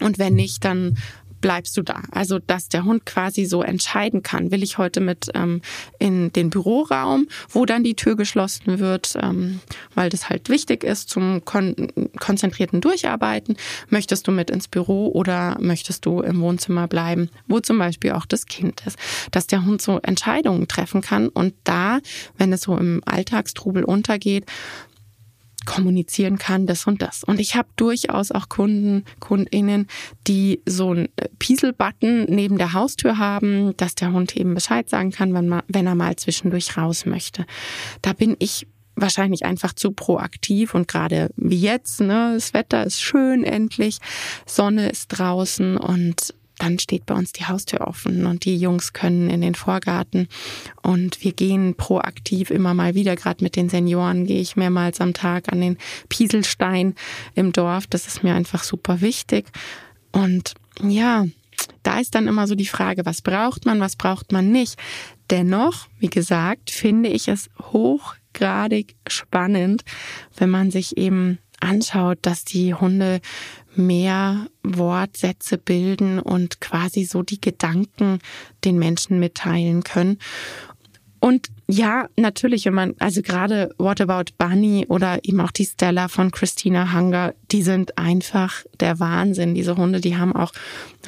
Und 0.00 0.18
wenn 0.18 0.34
nicht, 0.34 0.62
dann 0.62 0.98
bleibst 1.40 1.76
du 1.76 1.82
da. 1.82 2.02
Also, 2.10 2.38
dass 2.38 2.68
der 2.68 2.84
Hund 2.84 3.06
quasi 3.06 3.44
so 3.44 3.62
entscheiden 3.62 4.22
kann, 4.22 4.50
will 4.50 4.62
ich 4.62 4.78
heute 4.78 5.00
mit 5.00 5.30
ähm, 5.34 5.62
in 5.98 6.32
den 6.32 6.50
Büroraum, 6.50 7.28
wo 7.48 7.64
dann 7.64 7.84
die 7.84 7.94
Tür 7.94 8.16
geschlossen 8.16 8.78
wird, 8.78 9.14
ähm, 9.20 9.60
weil 9.94 10.10
das 10.10 10.28
halt 10.28 10.48
wichtig 10.48 10.84
ist 10.84 11.08
zum 11.08 11.44
kon 11.44 11.74
konzentrierten 12.18 12.80
Durcharbeiten. 12.80 13.56
Möchtest 13.88 14.26
du 14.26 14.32
mit 14.32 14.50
ins 14.50 14.68
Büro 14.68 15.08
oder 15.08 15.56
möchtest 15.60 16.06
du 16.06 16.20
im 16.20 16.40
Wohnzimmer 16.40 16.88
bleiben, 16.88 17.30
wo 17.46 17.60
zum 17.60 17.78
Beispiel 17.78 18.12
auch 18.12 18.26
das 18.26 18.46
Kind 18.46 18.82
ist, 18.86 18.98
dass 19.30 19.46
der 19.46 19.64
Hund 19.64 19.82
so 19.82 19.98
Entscheidungen 20.02 20.68
treffen 20.68 21.00
kann 21.00 21.28
und 21.28 21.54
da, 21.64 22.00
wenn 22.36 22.52
es 22.52 22.62
so 22.62 22.76
im 22.76 23.02
Alltagstrubel 23.04 23.84
untergeht, 23.84 24.46
kommunizieren 25.68 26.38
kann, 26.38 26.66
das 26.66 26.86
und 26.86 27.02
das. 27.02 27.22
Und 27.22 27.38
ich 27.38 27.54
habe 27.54 27.68
durchaus 27.76 28.32
auch 28.32 28.48
Kunden, 28.48 29.04
Kundinnen, 29.20 29.86
die 30.26 30.62
so 30.64 30.90
einen 30.90 31.08
Piesel-Button 31.38 32.24
neben 32.24 32.56
der 32.56 32.72
Haustür 32.72 33.18
haben, 33.18 33.76
dass 33.76 33.94
der 33.94 34.12
Hund 34.12 34.34
eben 34.34 34.54
Bescheid 34.54 34.88
sagen 34.88 35.12
kann, 35.12 35.34
wenn, 35.34 35.46
man, 35.46 35.62
wenn 35.68 35.86
er 35.86 35.94
mal 35.94 36.16
zwischendurch 36.16 36.78
raus 36.78 37.04
möchte. 37.04 37.44
Da 38.00 38.14
bin 38.14 38.34
ich 38.38 38.66
wahrscheinlich 38.96 39.44
einfach 39.44 39.74
zu 39.74 39.92
proaktiv 39.92 40.74
und 40.74 40.88
gerade 40.88 41.30
wie 41.36 41.60
jetzt, 41.60 42.00
ne, 42.00 42.32
das 42.34 42.54
Wetter 42.54 42.84
ist 42.84 43.00
schön 43.00 43.44
endlich, 43.44 43.98
Sonne 44.46 44.88
ist 44.88 45.08
draußen 45.08 45.76
und 45.76 46.34
dann 46.58 46.78
steht 46.78 47.06
bei 47.06 47.14
uns 47.14 47.32
die 47.32 47.46
Haustür 47.46 47.82
offen 47.82 48.26
und 48.26 48.44
die 48.44 48.56
Jungs 48.56 48.92
können 48.92 49.30
in 49.30 49.40
den 49.40 49.54
Vorgarten 49.54 50.28
und 50.82 51.22
wir 51.22 51.32
gehen 51.32 51.74
proaktiv 51.74 52.50
immer 52.50 52.74
mal 52.74 52.94
wieder, 52.94 53.16
gerade 53.16 53.42
mit 53.42 53.56
den 53.56 53.68
Senioren 53.68 54.26
gehe 54.26 54.40
ich 54.40 54.56
mehrmals 54.56 55.00
am 55.00 55.14
Tag 55.14 55.52
an 55.52 55.60
den 55.60 55.78
Pieselstein 56.08 56.94
im 57.34 57.52
Dorf. 57.52 57.86
Das 57.86 58.06
ist 58.06 58.22
mir 58.22 58.34
einfach 58.34 58.64
super 58.64 59.00
wichtig. 59.00 59.46
Und 60.12 60.54
ja, 60.82 61.26
da 61.82 62.00
ist 62.00 62.14
dann 62.14 62.28
immer 62.28 62.46
so 62.46 62.54
die 62.54 62.66
Frage, 62.66 63.06
was 63.06 63.22
braucht 63.22 63.66
man, 63.66 63.80
was 63.80 63.96
braucht 63.96 64.32
man 64.32 64.50
nicht. 64.50 64.78
Dennoch, 65.30 65.88
wie 65.98 66.10
gesagt, 66.10 66.70
finde 66.70 67.08
ich 67.08 67.28
es 67.28 67.50
hochgradig 67.60 68.96
spannend, 69.06 69.84
wenn 70.36 70.50
man 70.50 70.70
sich 70.70 70.96
eben 70.96 71.38
anschaut, 71.60 72.18
dass 72.22 72.44
die 72.44 72.74
Hunde 72.74 73.20
mehr 73.78 74.48
Wortsätze 74.62 75.56
bilden 75.56 76.18
und 76.18 76.60
quasi 76.60 77.04
so 77.04 77.22
die 77.22 77.40
Gedanken 77.40 78.18
den 78.64 78.78
Menschen 78.78 79.18
mitteilen 79.18 79.84
können. 79.84 80.18
Und 81.20 81.48
ja, 81.66 82.08
natürlich, 82.16 82.64
wenn 82.66 82.74
man, 82.74 82.94
also 82.98 83.22
gerade 83.22 83.74
What 83.78 84.00
About 84.00 84.32
Bunny 84.38 84.86
oder 84.88 85.18
eben 85.24 85.40
auch 85.40 85.50
die 85.50 85.64
Stella 85.64 86.08
von 86.08 86.30
Christina 86.30 86.92
Hunger, 86.94 87.34
die 87.50 87.62
sind 87.62 87.98
einfach 87.98 88.64
der 88.78 89.00
Wahnsinn. 89.00 89.54
Diese 89.54 89.76
Hunde, 89.76 90.00
die 90.00 90.16
haben 90.16 90.34
auch 90.34 90.52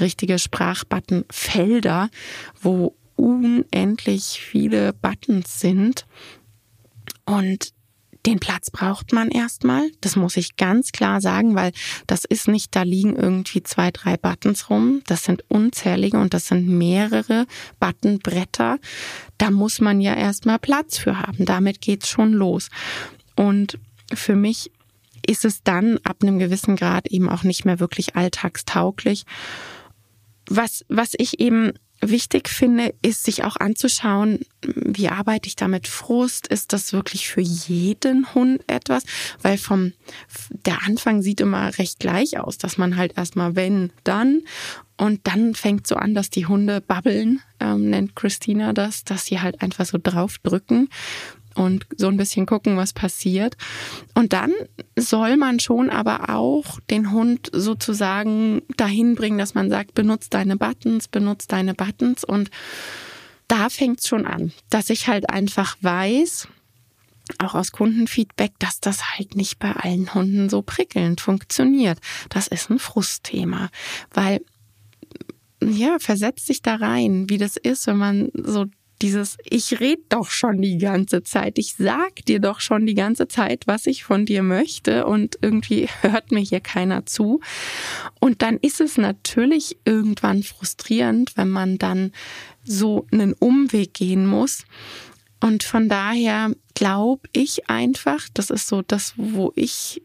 richtige 0.01 0.39
Sprachbuttonfelder, 0.39 2.11
wo 2.61 2.97
unendlich 3.17 4.41
viele 4.41 4.93
Buttons 4.93 5.61
sind. 5.61 6.07
Und 7.25 7.73
den 8.27 8.39
Platz 8.39 8.71
braucht 8.71 9.13
man 9.13 9.31
erstmal. 9.31 9.91
Das 10.01 10.17
muss 10.17 10.37
ich 10.37 10.57
ganz 10.57 10.93
klar 10.93 11.21
sagen, 11.21 11.55
weil 11.55 11.73
das 12.07 12.25
ist 12.25 12.49
nicht, 12.49 12.77
da 12.77 12.83
liegen 12.83 13.17
irgendwie 13.17 13.63
zwei, 13.63 13.91
drei 13.91 14.17
Buttons 14.17 14.69
rum. 14.69 15.03
Das 15.07 15.25
sind 15.25 15.45
unzählige 15.49 16.19
und 16.19 16.35
das 16.35 16.49
sind 16.49 16.69
mehrere 16.69 17.47
Buttonbretter. 17.79 18.79
Da 19.39 19.51
muss 19.51 19.81
man 19.81 20.01
ja 20.01 20.15
erstmal 20.15 20.59
Platz 20.59 20.99
für 20.99 21.19
haben. 21.19 21.47
Damit 21.47 21.81
geht's 21.81 22.09
schon 22.09 22.33
los. 22.33 22.69
Und 23.37 23.79
für 24.13 24.37
mich 24.37 24.71
ist 25.27 25.45
es 25.45 25.63
dann 25.63 25.99
ab 26.05 26.19
einem 26.23 26.39
gewissen 26.39 26.77
Grad 26.77 27.07
eben 27.09 27.29
auch 27.29 27.43
nicht 27.43 27.65
mehr 27.65 27.81
wirklich 27.81 28.17
alltagstauglich. 28.17 29.25
Was, 30.49 30.85
was 30.89 31.13
ich 31.17 31.41
eben 31.41 31.73
wichtig 32.01 32.49
finde, 32.49 32.95
ist 33.03 33.25
sich 33.25 33.45
auch 33.45 33.57
anzuschauen, 33.57 34.41
wie 34.63 35.09
arbeite 35.09 35.47
ich 35.47 35.57
damit 35.57 35.89
Frust? 35.89 36.47
Ist 36.47 36.73
das 36.73 36.93
wirklich 36.93 37.29
für 37.29 37.41
jeden 37.41 38.35
Hund 38.35 38.63
etwas? 38.67 39.05
Weil 39.43 39.59
vom, 39.59 39.93
der 40.67 40.83
Anfang 40.87 41.23
sieht 41.23 41.41
immer 41.41 41.79
recht 41.79 41.99
gleich 41.99 42.39
aus, 42.39 42.59
dass 42.59 42.79
man 42.79 42.97
halt 42.97 43.17
erstmal 43.17 43.57
wenn, 43.57 43.93
dann 44.05 44.43
und 44.97 45.21
dann 45.25 45.55
fängt 45.55 45.87
so 45.87 45.97
an, 45.97 46.15
dass 46.15 46.29
die 46.29 46.47
Hunde 46.47 46.83
babbeln, 46.83 47.41
ähm, 47.59 47.89
nennt 47.89 48.17
Christina 48.17 48.75
das, 48.75 49.05
dass 49.05 49.25
sie 49.25 49.41
halt 49.41 49.63
einfach 49.63 49.87
so 49.87 49.99
draufdrücken 50.03 50.89
und 51.61 51.87
so 51.97 52.09
ein 52.09 52.17
bisschen 52.17 52.47
gucken, 52.47 52.77
was 52.77 52.93
passiert. 52.93 53.57
Und 54.15 54.33
dann 54.33 54.53
soll 54.97 55.37
man 55.37 55.61
schon 55.61 55.91
aber 55.91 56.31
auch 56.31 56.81
den 56.91 57.13
Hund 57.13 57.51
sozusagen 57.53 58.63
dahin 58.77 59.15
bringen, 59.15 59.39
dass 59.39 59.55
man 59.55 59.69
sagt, 59.69 59.95
benutzt 59.95 60.33
deine 60.33 60.57
Buttons, 60.57 61.09
benutzt 61.09 61.53
deine 61.53 61.75
Buttons. 61.75 62.25
Und 62.25 62.51
da 63.47 63.69
fängt 63.69 64.01
es 64.01 64.09
schon 64.09 64.27
an, 64.27 64.53
dass 64.71 64.91
ich 64.91 65.07
halt 65.07 65.29
einfach 65.29 65.77
weiß, 65.83 66.49
auch 67.39 67.55
aus 67.55 67.73
Kundenfeedback, 67.73 68.53
dass 68.59 68.81
das 68.81 69.17
halt 69.17 69.37
nicht 69.37 69.59
bei 69.59 69.73
allen 69.73 70.15
Hunden 70.15 70.49
so 70.49 70.63
prickelnd 70.63 71.21
funktioniert. 71.21 71.99
Das 72.31 72.49
ist 72.49 72.71
ein 72.71 72.79
Frustthema, 72.79 73.69
weil 74.13 74.41
ja, 75.63 75.99
versetzt 75.99 76.47
sich 76.47 76.63
da 76.63 76.77
rein, 76.77 77.29
wie 77.29 77.37
das 77.37 77.59
ist, 77.59 77.87
wenn 77.87 77.99
man 77.99 78.31
so 78.33 78.65
dieses, 79.03 79.37
ich 79.45 79.81
red 79.81 80.01
doch 80.11 80.31
schon 80.31 80.61
die 80.61 80.79
ganze 80.79 81.23
Zeit, 81.23 81.59
ich 81.59 81.75
sag 81.77 82.25
dir 82.27 82.41
doch 82.41 82.61
schon 82.61 82.87
die 82.87 82.95
ganze 82.95 83.29
Zeit, 83.29 83.67
was 83.67 83.87
ich 83.87 84.05
von 84.05 84.27
dir 84.27 84.43
möchte 84.43 85.07
und 85.07 85.39
irgendwie 85.41 85.89
hört 86.03 86.33
mir 86.33 86.41
hier 86.41 86.61
keiner 86.61 87.07
zu. 87.07 87.41
Und 88.19 88.43
dann 88.43 88.59
ist 88.59 88.81
es 88.81 88.99
natürlich 88.99 89.79
irgendwann 89.85 90.43
frustrierend, 90.43 91.37
wenn 91.37 91.49
man 91.49 91.79
dann 91.79 92.13
so 92.65 93.07
einen 93.13 93.33
Umweg 93.33 93.95
gehen 93.95 94.27
muss. 94.27 94.65
Und 95.41 95.63
von 95.63 95.89
daher 95.89 96.55
glaube 96.75 97.29
ich 97.33 97.71
einfach, 97.71 98.29
das 98.35 98.51
ist 98.51 98.69
so 98.69 98.83
das, 98.83 99.15
wo 99.17 99.53
ich 99.57 100.03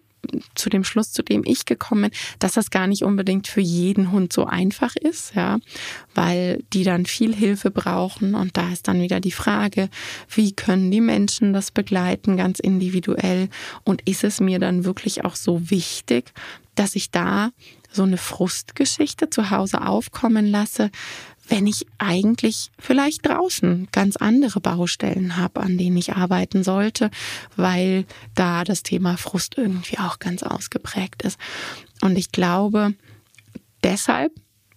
zu 0.55 0.70
dem 0.70 0.84
Schluss, 0.84 1.12
zu 1.12 1.24
dem 1.24 1.44
ich 1.46 1.65
gekommen 1.65 2.10
bin, 2.10 2.20
dass 2.39 2.53
das 2.53 2.70
gar 2.70 2.88
nicht 2.88 3.03
unbedingt 3.03 3.48
für 3.48 3.62
jeden 3.62 4.12
Hund 4.12 4.34
so 4.34 4.46
einfach 4.46 4.96
ist, 4.96 5.36
ja, 5.36 5.60
weil 6.13 6.63
die 6.74 6.84
dann 6.84 7.05
viel 7.05 7.36
Hilfe 7.36 7.72
brauchen. 7.72 8.36
Und 8.36 8.58
da 8.58 8.72
ist 8.72 8.88
dann 8.88 9.01
wieder 9.01 9.20
die 9.20 9.32
Frage, 9.32 9.89
wie 10.29 10.53
können 10.53 10.91
die 10.91 11.01
Menschen 11.01 11.53
das 11.53 11.72
begleiten, 11.72 12.38
ganz 12.38 12.60
individuell? 12.60 13.50
Und 13.84 14.08
ist 14.08 14.24
es 14.24 14.39
mir 14.39 14.60
dann 14.60 14.86
wirklich 14.86 15.25
auch 15.25 15.36
so 15.36 15.70
wichtig, 15.70 16.34
dass 16.75 16.96
ich 16.96 17.12
da 17.12 17.51
so 17.91 18.03
eine 18.03 18.17
Frustgeschichte 18.17 19.29
zu 19.29 19.50
Hause 19.50 19.82
aufkommen 19.82 20.46
lasse, 20.46 20.91
wenn 21.47 21.67
ich 21.67 21.85
eigentlich 21.97 22.71
vielleicht 22.79 23.25
draußen 23.25 23.87
ganz 23.91 24.15
andere 24.15 24.59
Baustellen 24.59 25.37
habe, 25.37 25.61
an 25.61 25.77
denen 25.77 25.97
ich 25.97 26.13
arbeiten 26.13 26.63
sollte, 26.63 27.11
weil 27.55 28.05
da 28.33 28.63
das 28.63 28.83
Thema 28.83 29.17
Frust 29.17 29.57
irgendwie 29.57 29.99
auch 29.99 30.19
ganz 30.19 30.43
ausgeprägt 30.43 31.21
ist. 31.23 31.39
Und 32.01 32.17
ich 32.17 32.31
glaube, 32.31 32.93
deshalb 33.83 34.31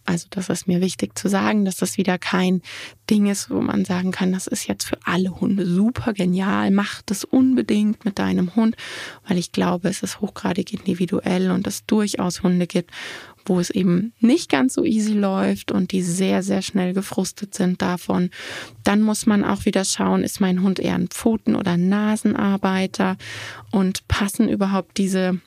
also 0.08 0.26
das 0.30 0.48
ist 0.48 0.66
mir 0.66 0.80
wichtig 0.80 1.18
zu 1.18 1.28
sagen, 1.28 1.66
dass 1.66 1.76
das 1.76 1.98
wieder 1.98 2.16
kein 2.16 2.62
Ding 3.10 3.26
ist, 3.26 3.50
wo 3.50 3.60
man 3.60 3.84
sagen 3.84 4.10
kann, 4.10 4.32
das 4.32 4.46
ist 4.46 4.66
jetzt 4.66 4.84
für 4.84 4.96
alle 5.04 5.38
Hunde 5.38 5.66
super 5.66 6.14
genial, 6.14 6.70
mach 6.70 7.02
das 7.02 7.25
unbedingt 7.25 8.06
mit 8.06 8.18
deinem 8.18 8.56
Hund, 8.56 8.75
weil 9.26 9.37
ich 9.37 9.52
glaube, 9.52 9.90
es 9.90 10.02
ist 10.02 10.22
hochgradig 10.22 10.72
individuell 10.72 11.50
und 11.50 11.66
es 11.66 11.84
durchaus 11.84 12.42
Hunde 12.42 12.66
gibt, 12.66 12.90
wo 13.49 13.61
es 13.61 13.71
eben 13.71 14.12
nicht 14.21 14.50
ganz 14.50 14.75
so 14.75 14.85
easy 14.85 15.12
läuft 15.12 15.73
und 15.73 15.93
die 15.93 16.02
sehr, 16.02 16.43
sehr 16.43 16.62
schnell 16.62 16.93
gefrustet 16.93 17.55
sind 17.55 17.83
davon. 17.83 18.31
Dann 18.85 19.02
muss 19.02 19.26
man 19.26 19.45
auch 19.45 19.64
wieder 19.64 19.85
schauen, 19.85 20.23
ist 20.23 20.40
mein 20.40 20.62
Hund 20.62 20.78
eher 20.78 20.95
ein 20.95 21.09
Pfoten- 21.09 21.57
oder 21.57 21.76
Nasenarbeiter 21.76 23.17
und 23.71 24.07
passen 24.09 24.49
überhaupt 24.49 24.99
diese 24.99 25.40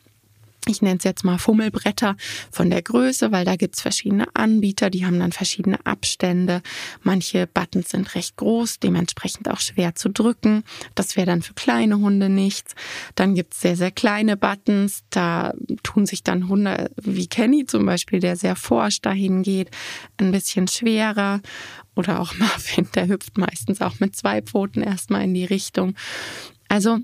ich 0.67 0.81
nenne 0.83 0.97
es 0.99 1.03
jetzt 1.03 1.23
mal 1.23 1.39
Fummelbretter 1.39 2.15
von 2.51 2.69
der 2.69 2.83
Größe, 2.83 3.31
weil 3.31 3.45
da 3.45 3.55
gibt's 3.55 3.81
verschiedene 3.81 4.27
Anbieter, 4.35 4.91
die 4.91 5.05
haben 5.05 5.19
dann 5.19 5.31
verschiedene 5.31 5.83
Abstände. 5.87 6.61
Manche 7.01 7.47
Buttons 7.47 7.89
sind 7.89 8.13
recht 8.13 8.37
groß, 8.37 8.79
dementsprechend 8.79 9.49
auch 9.49 9.59
schwer 9.59 9.95
zu 9.95 10.09
drücken. 10.09 10.63
Das 10.93 11.17
wäre 11.17 11.25
dann 11.25 11.41
für 11.41 11.55
kleine 11.55 11.97
Hunde 11.97 12.29
nichts. 12.29 12.75
Dann 13.15 13.33
gibt's 13.33 13.61
sehr, 13.61 13.75
sehr 13.75 13.89
kleine 13.89 14.37
Buttons, 14.37 15.03
da 15.09 15.53
tun 15.81 16.05
sich 16.05 16.23
dann 16.23 16.47
Hunde 16.47 16.91
wie 17.01 17.27
Kenny 17.27 17.65
zum 17.65 17.87
Beispiel, 17.87 18.19
der 18.19 18.35
sehr 18.35 18.55
forsch 18.55 19.01
dahin 19.01 19.41
geht, 19.41 19.71
ein 20.17 20.31
bisschen 20.31 20.67
schwerer. 20.67 21.41
Oder 21.95 22.19
auch 22.19 22.35
Marvin, 22.37 22.87
der 22.93 23.07
hüpft 23.07 23.37
meistens 23.37 23.81
auch 23.81 23.99
mit 23.99 24.15
zwei 24.15 24.43
Pfoten 24.43 24.83
erstmal 24.83 25.23
in 25.23 25.33
die 25.33 25.45
Richtung. 25.45 25.95
Also 26.67 26.99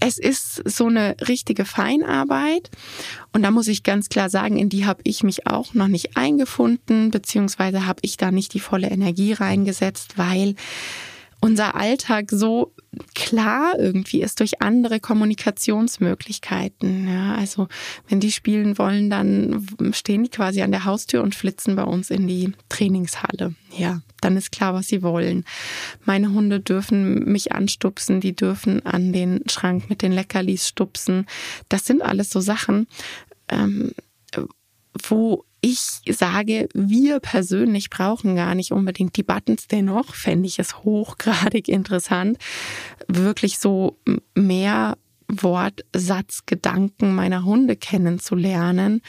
es 0.00 0.18
ist 0.18 0.68
so 0.68 0.86
eine 0.86 1.16
richtige 1.26 1.64
Feinarbeit. 1.64 2.70
Und 3.32 3.42
da 3.42 3.50
muss 3.50 3.68
ich 3.68 3.82
ganz 3.82 4.08
klar 4.08 4.30
sagen, 4.30 4.58
in 4.58 4.68
die 4.68 4.86
habe 4.86 5.00
ich 5.04 5.22
mich 5.22 5.46
auch 5.46 5.74
noch 5.74 5.88
nicht 5.88 6.16
eingefunden, 6.16 7.10
beziehungsweise 7.10 7.86
habe 7.86 8.00
ich 8.02 8.16
da 8.16 8.30
nicht 8.30 8.54
die 8.54 8.60
volle 8.60 8.90
Energie 8.90 9.32
reingesetzt, 9.32 10.18
weil 10.18 10.54
unser 11.44 11.74
Alltag 11.74 12.30
so 12.30 12.72
klar 13.14 13.78
irgendwie 13.78 14.22
ist 14.22 14.40
durch 14.40 14.62
andere 14.62 14.98
Kommunikationsmöglichkeiten. 14.98 17.06
Ja, 17.06 17.34
also 17.34 17.68
wenn 18.08 18.18
die 18.18 18.32
spielen 18.32 18.78
wollen, 18.78 19.10
dann 19.10 19.66
stehen 19.92 20.24
die 20.24 20.30
quasi 20.30 20.62
an 20.62 20.70
der 20.70 20.86
Haustür 20.86 21.22
und 21.22 21.34
flitzen 21.34 21.76
bei 21.76 21.82
uns 21.82 22.10
in 22.10 22.26
die 22.26 22.54
Trainingshalle. 22.70 23.54
Ja, 23.76 24.00
dann 24.22 24.38
ist 24.38 24.52
klar, 24.52 24.72
was 24.72 24.88
sie 24.88 25.02
wollen. 25.02 25.44
Meine 26.06 26.32
Hunde 26.32 26.60
dürfen 26.60 27.30
mich 27.30 27.52
anstupsen, 27.52 28.22
die 28.22 28.34
dürfen 28.34 28.86
an 28.86 29.12
den 29.12 29.42
Schrank 29.50 29.90
mit 29.90 30.00
den 30.00 30.12
Leckerlis 30.12 30.68
stupsen. 30.68 31.26
Das 31.68 31.84
sind 31.84 32.00
alles 32.00 32.30
so 32.30 32.40
Sachen, 32.40 32.86
ähm, 33.50 33.92
wo 35.06 35.44
ich 35.64 36.02
sage, 36.10 36.68
wir 36.74 37.20
persönlich 37.20 37.88
brauchen 37.88 38.36
gar 38.36 38.54
nicht 38.54 38.70
unbedingt 38.70 39.16
die 39.16 39.22
Buttons. 39.22 39.66
Dennoch 39.66 40.14
fände 40.14 40.46
ich 40.46 40.58
es 40.58 40.80
hochgradig 40.80 41.68
interessant, 41.68 42.36
wirklich 43.08 43.58
so 43.58 43.98
mehr 44.34 44.98
Wortsatz, 45.26 46.42
Gedanken 46.44 47.14
meiner 47.14 47.46
Hunde 47.46 47.76
kennenzulernen. 47.76 49.00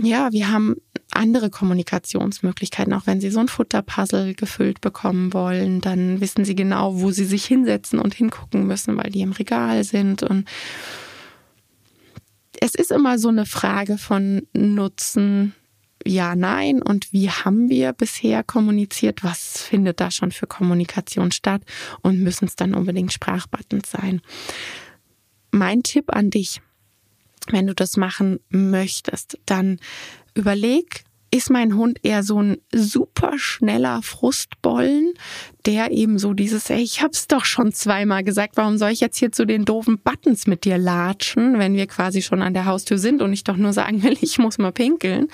Ja, 0.00 0.32
wir 0.32 0.50
haben 0.50 0.74
andere 1.12 1.50
Kommunikationsmöglichkeiten. 1.50 2.92
Auch 2.92 3.06
wenn 3.06 3.20
Sie 3.20 3.30
so 3.30 3.38
ein 3.38 3.46
Futterpuzzle 3.46 4.34
gefüllt 4.34 4.80
bekommen 4.80 5.32
wollen, 5.32 5.80
dann 5.80 6.20
wissen 6.20 6.44
Sie 6.44 6.56
genau, 6.56 7.00
wo 7.00 7.12
Sie 7.12 7.24
sich 7.24 7.44
hinsetzen 7.44 8.00
und 8.00 8.12
hingucken 8.12 8.66
müssen, 8.66 8.96
weil 8.96 9.10
die 9.10 9.20
im 9.20 9.30
Regal 9.30 9.84
sind 9.84 10.24
und 10.24 10.48
es 12.64 12.74
ist 12.74 12.90
immer 12.90 13.18
so 13.18 13.28
eine 13.28 13.44
Frage 13.44 13.98
von 13.98 14.46
Nutzen, 14.54 15.54
ja, 16.06 16.34
nein 16.34 16.80
und 16.80 17.12
wie 17.12 17.28
haben 17.28 17.68
wir 17.68 17.92
bisher 17.92 18.42
kommuniziert? 18.42 19.22
Was 19.22 19.60
findet 19.60 20.00
da 20.00 20.10
schon 20.10 20.32
für 20.32 20.46
Kommunikation 20.46 21.30
statt? 21.30 21.60
Und 22.00 22.20
müssen 22.20 22.46
es 22.46 22.56
dann 22.56 22.74
unbedingt 22.74 23.12
Sprachbuttons 23.12 23.90
sein? 23.90 24.22
Mein 25.50 25.82
Tipp 25.82 26.06
an 26.08 26.30
dich, 26.30 26.62
wenn 27.48 27.66
du 27.66 27.74
das 27.74 27.98
machen 27.98 28.40
möchtest, 28.48 29.38
dann 29.44 29.78
überleg, 30.34 31.04
ist 31.34 31.50
mein 31.50 31.74
Hund 31.74 31.98
eher 32.04 32.22
so 32.22 32.40
ein 32.40 32.58
super 32.72 33.32
schneller 33.38 34.02
Frustbollen, 34.02 35.14
der 35.66 35.90
eben 35.90 36.16
so 36.20 36.32
dieses, 36.32 36.70
ey, 36.70 36.80
ich 36.80 37.02
hab's 37.02 37.26
doch 37.26 37.44
schon 37.44 37.72
zweimal 37.72 38.22
gesagt, 38.22 38.56
warum 38.56 38.78
soll 38.78 38.90
ich 38.90 39.00
jetzt 39.00 39.18
hier 39.18 39.32
zu 39.32 39.44
den 39.44 39.64
doofen 39.64 39.98
Buttons 39.98 40.46
mit 40.46 40.64
dir 40.64 40.78
latschen, 40.78 41.58
wenn 41.58 41.74
wir 41.74 41.88
quasi 41.88 42.22
schon 42.22 42.40
an 42.40 42.54
der 42.54 42.66
Haustür 42.66 42.98
sind 42.98 43.20
und 43.20 43.32
ich 43.32 43.42
doch 43.42 43.56
nur 43.56 43.72
sagen 43.72 44.04
will, 44.04 44.16
ich 44.20 44.38
muss 44.38 44.58
mal 44.58 44.70
pinkeln. 44.70 45.26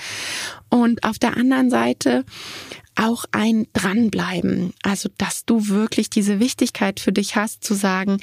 Und 0.70 1.04
auf 1.04 1.18
der 1.18 1.36
anderen 1.36 1.68
Seite 1.68 2.24
auch 3.00 3.24
ein 3.32 3.66
Dranbleiben. 3.72 4.74
Also, 4.82 5.08
dass 5.16 5.46
du 5.46 5.68
wirklich 5.68 6.10
diese 6.10 6.38
Wichtigkeit 6.38 7.00
für 7.00 7.12
dich 7.12 7.34
hast, 7.34 7.64
zu 7.64 7.74
sagen, 7.74 8.18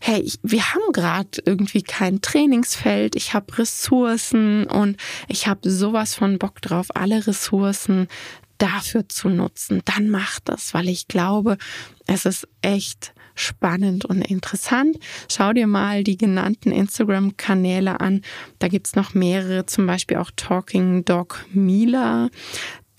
hey, 0.00 0.20
ich, 0.20 0.38
wir 0.42 0.72
haben 0.72 0.92
gerade 0.92 1.42
irgendwie 1.44 1.82
kein 1.82 2.22
Trainingsfeld, 2.22 3.16
ich 3.16 3.34
habe 3.34 3.58
Ressourcen 3.58 4.66
und 4.66 4.96
ich 5.28 5.46
habe 5.46 5.70
sowas 5.70 6.14
von 6.14 6.38
Bock 6.38 6.62
drauf, 6.62 6.88
alle 6.94 7.26
Ressourcen 7.26 8.08
dafür 8.56 9.08
zu 9.08 9.28
nutzen. 9.28 9.82
Dann 9.84 10.08
mach 10.08 10.40
das, 10.40 10.72
weil 10.72 10.88
ich 10.88 11.06
glaube, 11.06 11.58
es 12.06 12.24
ist 12.24 12.48
echt 12.62 13.12
spannend 13.34 14.04
und 14.04 14.22
interessant. 14.22 14.96
Schau 15.30 15.52
dir 15.52 15.66
mal 15.66 16.04
die 16.04 16.16
genannten 16.16 16.70
Instagram-Kanäle 16.70 18.00
an. 18.00 18.22
Da 18.60 18.68
gibt's 18.68 18.94
noch 18.94 19.12
mehrere, 19.12 19.66
zum 19.66 19.86
Beispiel 19.86 20.16
auch 20.16 20.30
Talking 20.36 21.04
Dog 21.04 21.44
Mila. 21.52 22.30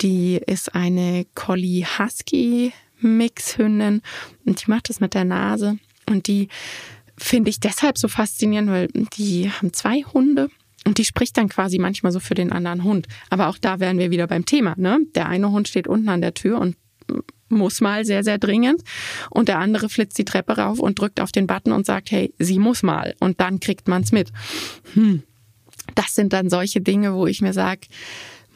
Die 0.00 0.40
ist 0.46 0.74
eine 0.74 1.26
Collie 1.34 1.84
Husky 1.84 2.72
Mixhündin 3.00 4.02
und 4.44 4.66
die 4.66 4.70
macht 4.70 4.88
das 4.88 5.00
mit 5.00 5.14
der 5.14 5.24
Nase 5.24 5.78
und 6.08 6.26
die 6.28 6.48
finde 7.18 7.50
ich 7.50 7.60
deshalb 7.60 7.98
so 7.98 8.08
faszinierend, 8.08 8.70
weil 8.70 8.88
die 8.88 9.50
haben 9.50 9.72
zwei 9.72 10.02
Hunde 10.02 10.48
und 10.86 10.98
die 10.98 11.04
spricht 11.04 11.36
dann 11.36 11.48
quasi 11.48 11.78
manchmal 11.78 12.12
so 12.12 12.20
für 12.20 12.34
den 12.34 12.52
anderen 12.52 12.84
Hund. 12.84 13.06
Aber 13.30 13.48
auch 13.48 13.58
da 13.58 13.80
wären 13.80 13.98
wir 13.98 14.10
wieder 14.10 14.26
beim 14.26 14.44
Thema. 14.44 14.74
Ne? 14.76 15.00
Der 15.14 15.28
eine 15.28 15.50
Hund 15.50 15.68
steht 15.68 15.88
unten 15.88 16.08
an 16.08 16.20
der 16.20 16.34
Tür 16.34 16.60
und 16.60 16.76
muss 17.48 17.80
mal 17.80 18.04
sehr, 18.04 18.22
sehr 18.22 18.38
dringend. 18.38 18.82
Und 19.30 19.48
der 19.48 19.58
andere 19.58 19.88
flitzt 19.88 20.18
die 20.18 20.24
Treppe 20.24 20.58
rauf 20.58 20.78
und 20.78 20.98
drückt 20.98 21.20
auf 21.20 21.32
den 21.32 21.46
Button 21.46 21.72
und 21.72 21.86
sagt, 21.86 22.10
hey, 22.10 22.32
sie 22.38 22.58
muss 22.58 22.82
mal. 22.82 23.14
Und 23.20 23.40
dann 23.40 23.60
kriegt 23.60 23.88
man's 23.88 24.12
mit. 24.12 24.30
Hm. 24.94 25.22
Das 25.94 26.14
sind 26.14 26.32
dann 26.32 26.50
solche 26.50 26.80
Dinge, 26.80 27.14
wo 27.14 27.26
ich 27.26 27.40
mir 27.40 27.52
sage, 27.52 27.86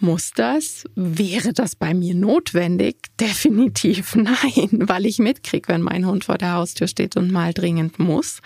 muss 0.01 0.33
das? 0.35 0.85
Wäre 0.95 1.53
das 1.53 1.77
bei 1.77 1.95
mir 1.95 2.15
notwendig? 2.15 2.97
Definitiv 3.19 4.15
nein, 4.15 4.69
weil 4.73 5.07
ich 5.07 5.19
mitkriege, 5.19 5.69
wenn 5.69 5.83
mein 5.83 6.07
Hund 6.07 6.25
vor 6.25 6.39
der 6.39 6.53
Haustür 6.53 6.87
steht 6.87 7.17
und 7.17 7.31
mal 7.31 7.53
dringend 7.53 7.99
muss. 7.99 8.41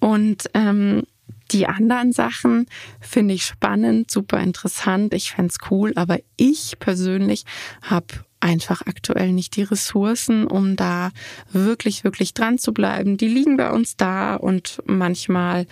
Und 0.00 0.48
ähm, 0.54 1.02
die 1.50 1.66
anderen 1.66 2.12
Sachen 2.12 2.66
finde 3.00 3.34
ich 3.34 3.44
spannend, 3.44 4.10
super 4.10 4.40
interessant. 4.40 5.14
Ich 5.14 5.32
fände 5.32 5.54
cool, 5.70 5.92
aber 5.96 6.18
ich 6.36 6.78
persönlich 6.78 7.44
habe 7.82 8.06
einfach 8.40 8.82
aktuell 8.86 9.32
nicht 9.32 9.56
die 9.56 9.62
Ressourcen, 9.62 10.46
um 10.46 10.76
da 10.76 11.10
wirklich, 11.52 12.04
wirklich 12.04 12.34
dran 12.34 12.58
zu 12.58 12.72
bleiben. 12.72 13.16
Die 13.16 13.28
liegen 13.28 13.56
bei 13.56 13.70
uns 13.70 13.96
da 13.96 14.36
und 14.36 14.82
manchmal 14.86 15.66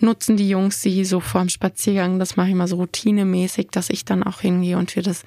nutzen 0.00 0.36
die 0.36 0.48
Jungs 0.48 0.82
sie 0.82 1.04
so 1.04 1.20
vorm 1.20 1.48
Spaziergang. 1.48 2.18
Das 2.18 2.36
mache 2.36 2.48
ich 2.48 2.54
mal 2.54 2.68
so 2.68 2.76
routinemäßig, 2.76 3.68
dass 3.70 3.90
ich 3.90 4.04
dann 4.04 4.22
auch 4.22 4.40
hingehe 4.40 4.76
und 4.76 4.94
wir 4.96 5.02
das 5.02 5.24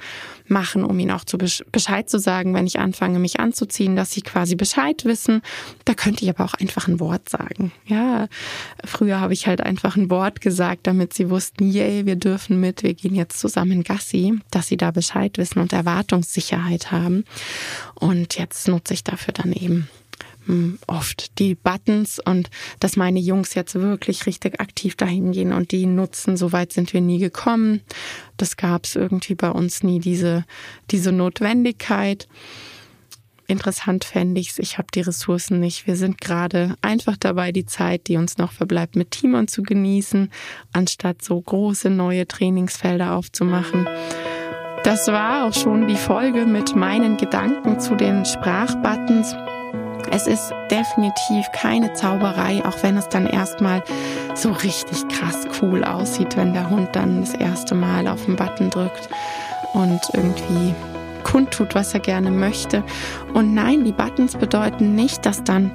machen, 0.48 0.84
um 0.84 0.98
ihnen 1.00 1.12
auch 1.12 1.24
zu 1.24 1.38
Bescheid 1.38 2.10
zu 2.10 2.20
sagen, 2.20 2.54
wenn 2.54 2.68
ich 2.68 2.80
anfange, 2.80 3.20
mich 3.20 3.40
anzuziehen, 3.40 3.96
dass 3.96 4.12
sie 4.12 4.22
quasi 4.22 4.56
Bescheid 4.56 5.06
wissen. 5.06 5.42
Da 5.86 5.94
könnte 5.94 6.24
ich 6.24 6.30
aber 6.30 6.46
auch 6.46 6.54
einfach 6.54 6.88
ein 6.88 7.00
Wort 7.00 7.30
sagen. 7.30 7.72
Ja, 7.86 8.28
früher 8.84 9.20
habe 9.20 9.34
ich 9.34 9.48
halt 9.48 9.62
einfach 9.62 9.96
ein 9.96 10.10
Wort 10.10 10.42
gesagt, 10.42 10.86
damit 10.88 11.14
sie 11.14 11.30
wussten, 11.30 11.70
yay, 11.70 12.06
wir 12.06 12.16
dürfen 12.16 12.60
mit, 12.60 12.84
wir 12.84 12.94
gehen 12.94 13.16
jetzt 13.16 13.40
zusammen 13.40 13.84
Gassi, 13.84 14.40
dass 14.52 14.68
sie 14.68 14.78
da 14.78 14.92
Bescheid 14.92 15.38
wissen 15.38 15.60
und 15.60 15.74
Erwartungssicherheit 15.74 16.83
haben. 16.92 17.26
Und 17.96 18.38
jetzt 18.38 18.68
nutze 18.68 18.94
ich 18.94 19.04
dafür 19.04 19.34
dann 19.34 19.54
eben 19.54 19.90
hm, 20.46 20.78
oft 20.88 21.40
die 21.40 21.56
Buttons 21.56 22.20
und 22.20 22.50
dass 22.80 22.98
meine 22.98 23.20
Jungs 23.20 23.54
jetzt 23.54 23.76
wirklich 23.76 24.26
richtig 24.26 24.60
aktiv 24.60 24.96
dahin 24.96 25.32
gehen 25.32 25.54
und 25.54 25.72
die 25.72 25.86
nutzen. 25.86 26.36
Soweit 26.36 26.74
sind 26.74 26.94
wir 26.94 27.02
nie 27.02 27.20
gekommen. 27.20 27.82
Das 28.38 28.58
gab 28.58 28.86
es 28.86 28.96
irgendwie 28.96 29.36
bei 29.36 29.50
uns 29.50 29.84
nie, 29.84 30.00
diese, 30.00 30.46
diese 30.92 31.12
Notwendigkeit. 31.12 32.28
Interessant 33.48 34.06
fände 34.06 34.40
ich 34.40 34.52
es, 34.52 34.60
ich 34.60 34.78
habe 34.78 34.88
die 34.94 35.02
Ressourcen 35.02 35.60
nicht. 35.60 35.86
Wir 35.86 35.96
sind 35.96 36.20
gerade 36.20 36.76
einfach 36.82 37.18
dabei, 37.18 37.52
die 37.52 37.66
Zeit, 37.66 38.08
die 38.08 38.18
uns 38.18 38.38
noch 38.38 38.52
verbleibt, 38.52 38.96
mit 38.96 39.12
Timon 39.12 39.48
zu 39.48 39.64
genießen, 39.64 40.32
anstatt 40.72 41.24
so 41.24 41.40
große 41.40 41.90
neue 41.90 42.28
Trainingsfelder 42.28 43.14
aufzumachen. 43.16 43.88
Das 44.84 45.08
war 45.08 45.46
auch 45.46 45.54
schon 45.54 45.88
die 45.88 45.96
Folge 45.96 46.46
mit 46.46 46.76
meinen 46.76 47.16
Gedanken 47.16 47.80
zu 47.80 47.96
den 47.96 48.26
Sprachbuttons. 48.26 49.34
Es 50.12 50.28
ist 50.28 50.54
definitiv 50.70 51.50
keine 51.54 51.94
Zauberei, 51.94 52.62
auch 52.66 52.84
wenn 52.84 52.98
es 52.98 53.08
dann 53.08 53.26
erstmal 53.26 53.82
so 54.36 54.52
richtig 54.52 55.08
krass 55.08 55.48
cool 55.62 55.86
aussieht, 55.86 56.36
wenn 56.36 56.52
der 56.52 56.70
Hund 56.70 56.90
dann 56.92 57.22
das 57.22 57.34
erste 57.34 57.76
Mal 57.76 58.10
auf 58.10 58.26
den 58.26 58.36
Button 58.36 58.70
drückt 58.70 59.08
und 59.72 60.02
irgendwie 60.12 60.76
kundtut, 61.24 61.76
was 61.76 61.94
er 61.94 62.02
gerne 62.02 62.30
möchte. 62.30 62.84
Und 63.34 63.54
nein, 63.54 63.86
die 63.86 63.94
Buttons 63.94 64.36
bedeuten 64.36 64.96
nicht, 64.96 65.26
dass 65.26 65.46
dann 65.46 65.72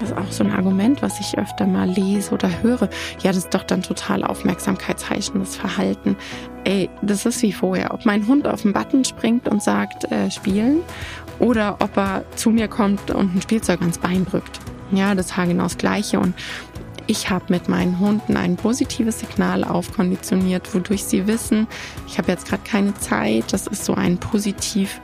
das 0.00 0.10
ist 0.10 0.16
auch 0.16 0.30
so 0.30 0.42
ein 0.42 0.52
Argument, 0.52 1.02
was 1.02 1.20
ich 1.20 1.38
öfter 1.38 1.66
mal 1.66 1.88
lese 1.88 2.32
oder 2.32 2.50
höre. 2.62 2.88
Ja, 3.22 3.30
das 3.30 3.38
ist 3.38 3.54
doch 3.54 3.62
dann 3.62 3.82
total 3.82 4.24
aufmerksamkeitsheischendes 4.24 5.56
Verhalten. 5.56 6.16
Ey, 6.66 6.90
das 7.00 7.24
ist 7.24 7.42
wie 7.42 7.52
vorher. 7.52 7.94
Ob 7.94 8.04
mein 8.06 8.26
Hund 8.26 8.48
auf 8.48 8.62
den 8.62 8.72
Button 8.72 9.04
springt 9.04 9.46
und 9.46 9.62
sagt, 9.62 10.10
äh, 10.10 10.32
spielen, 10.32 10.80
oder 11.38 11.76
ob 11.78 11.96
er 11.96 12.24
zu 12.34 12.50
mir 12.50 12.66
kommt 12.66 13.12
und 13.12 13.36
ein 13.36 13.40
Spielzeug 13.40 13.80
ans 13.82 13.98
Bein 13.98 14.26
drückt. 14.26 14.58
Ja, 14.90 15.14
das 15.14 15.26
ist 15.26 15.36
genau 15.36 15.62
das 15.62 15.78
Gleiche. 15.78 16.18
Und 16.18 16.34
ich 17.06 17.30
habe 17.30 17.44
mit 17.50 17.68
meinen 17.68 18.00
Hunden 18.00 18.36
ein 18.36 18.56
positives 18.56 19.20
Signal 19.20 19.62
aufkonditioniert, 19.62 20.74
wodurch 20.74 21.04
sie 21.04 21.28
wissen, 21.28 21.68
ich 22.08 22.18
habe 22.18 22.32
jetzt 22.32 22.48
gerade 22.48 22.64
keine 22.64 22.94
Zeit. 22.94 23.52
Das 23.52 23.68
ist 23.68 23.84
so 23.84 23.94
ein 23.94 24.18
positiv 24.18 25.00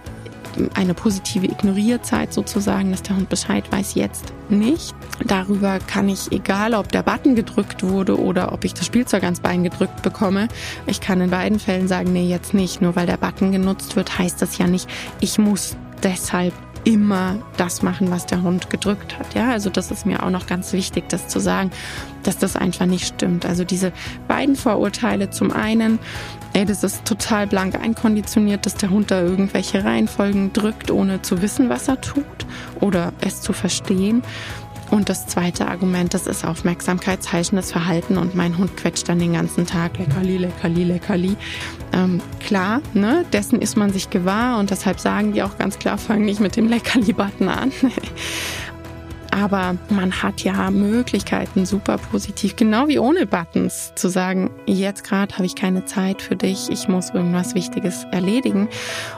eine 0.75 0.95
positive 0.95 1.47
Ignorierzeit 1.47 2.33
sozusagen, 2.33 2.91
dass 2.91 3.03
der 3.03 3.17
Hund 3.17 3.29
Bescheid 3.29 3.71
weiß, 3.71 3.95
jetzt 3.95 4.33
nicht. 4.49 4.95
Darüber 5.25 5.79
kann 5.79 6.09
ich, 6.09 6.31
egal 6.33 6.75
ob 6.75 6.91
der 6.91 7.03
Button 7.03 7.35
gedrückt 7.35 7.83
wurde 7.83 8.19
oder 8.19 8.53
ob 8.53 8.65
ich 8.65 8.75
das 8.75 8.87
Spielzeug 8.87 9.25
ans 9.25 9.41
Bein 9.41 9.63
gedrückt 9.65 10.03
bekomme, 10.03 10.49
ich 10.87 11.01
kann 11.01 11.21
in 11.21 11.31
beiden 11.31 11.59
Fällen 11.59 11.89
sagen, 11.89 12.13
nee, 12.13 12.29
jetzt 12.29 12.55
nicht. 12.55 12.83
Nur 12.83 12.97
weil 12.97 13.07
der 13.07 13.17
Button 13.17 13.53
genutzt 13.53 13.97
wird, 13.97 14.19
heißt 14.19 14.41
das 14.43 14.59
ja 14.59 14.67
nicht, 14.67 14.89
ich 15.21 15.39
muss 15.39 15.77
deshalb 16.03 16.53
immer 16.85 17.37
das 17.57 17.83
machen, 17.83 18.11
was 18.11 18.27
der 18.27 18.43
Hund 18.43 18.71
gedrückt 18.71 19.19
hat. 19.19 19.35
Ja, 19.35 19.51
also 19.51 19.71
das 19.71 19.91
ist 19.91 20.07
mir 20.07 20.23
auch 20.23 20.31
noch 20.31 20.47
ganz 20.47 20.73
wichtig, 20.73 21.09
das 21.09 21.29
zu 21.29 21.39
sagen, 21.39 21.71
dass 22.23 22.39
das 22.39 22.57
einfach 22.57 22.87
nicht 22.87 23.07
stimmt. 23.07 23.47
Also 23.47 23.65
diese 23.65 23.93
beiden 24.29 24.57
Vorurteile 24.57 25.31
zum 25.31 25.53
einen, 25.53 25.99
ey, 26.53 26.65
das 26.65 26.83
ist 26.83 27.05
total 27.05 27.47
blank 27.47 27.77
einkonditioniert, 27.81 28.67
dass 28.67 28.75
der 28.75 28.91
Hund 28.91 29.11
da 29.11 29.23
irgendwelche 29.23 29.85
Reihenfolgen 29.85 30.53
drückt, 30.53 30.91
ohne 30.91 31.23
zu 31.23 31.43
wissen, 31.43 31.69
was 31.69 31.89
er 31.89 32.01
tut 32.01 32.25
oder 32.81 33.13
es 33.21 33.41
zu 33.41 33.53
verstehen. 33.53 34.23
Und 34.93 35.09
das 35.09 35.27
zweite 35.27 35.69
Argument, 35.69 36.13
das 36.13 36.27
ist 36.27 36.45
aufmerksamkeitsheischendes 36.45 37.73
Verhalten 37.73 38.19
und 38.19 38.35
mein 38.35 38.59
Hund 38.59 38.77
quetscht 38.77 39.09
dann 39.09 39.19
den 39.19 39.33
ganzen 39.33 39.67
Tag 39.67 39.97
leckerli, 39.97 40.37
leckerli, 40.37 40.85
leckerli. 40.85 41.37
Ähm, 41.95 42.21
klar, 42.41 42.83
ne, 42.93 43.25
dessen 43.33 43.63
ist 43.63 43.75
man 43.75 43.91
sich 43.91 44.11
gewahr 44.11 44.59
und 44.59 44.69
deshalb 44.69 45.01
sagen 45.01 45.33
die 45.33 45.43
auch 45.43 45.57
ganz 45.57 45.79
klar, 45.79 45.97
fang 45.97 46.27
nicht 46.27 46.41
mit 46.41 46.57
dem 46.57 46.69
Leckerli-Button 46.69 47.49
an. 47.49 47.73
Aber 49.31 49.77
man 49.89 50.23
hat 50.23 50.45
ja 50.45 50.71
Möglichkeiten, 50.71 51.65
super 51.65 51.97
positiv, 51.97 52.55
genau 52.57 52.87
wie 52.87 52.99
ohne 52.99 53.25
Buttons, 53.25 53.95
zu 53.95 54.11
sagen, 54.11 54.51
jetzt 54.67 55.05
gerade 55.05 55.35
habe 55.37 55.47
ich 55.47 55.55
keine 55.55 55.87
Zeit 55.87 56.21
für 56.21 56.37
dich, 56.37 56.69
ich 56.69 56.87
muss 56.87 57.09
irgendwas 57.09 57.55
Wichtiges 57.55 58.05
erledigen. 58.13 58.69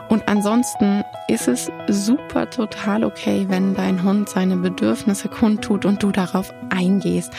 Und 0.08 0.28
ansonsten 0.28 1.02
ist 1.26 1.48
es 1.48 1.70
super 1.88 2.50
total 2.50 3.02
okay, 3.02 3.46
wenn 3.48 3.74
dein 3.74 4.02
Hund 4.02 4.28
seine 4.28 4.56
Bedürfnisse 4.56 5.28
kundtut 5.28 5.87
und 5.87 6.02
du 6.02 6.10
darauf 6.10 6.52
eingehst. 6.68 7.32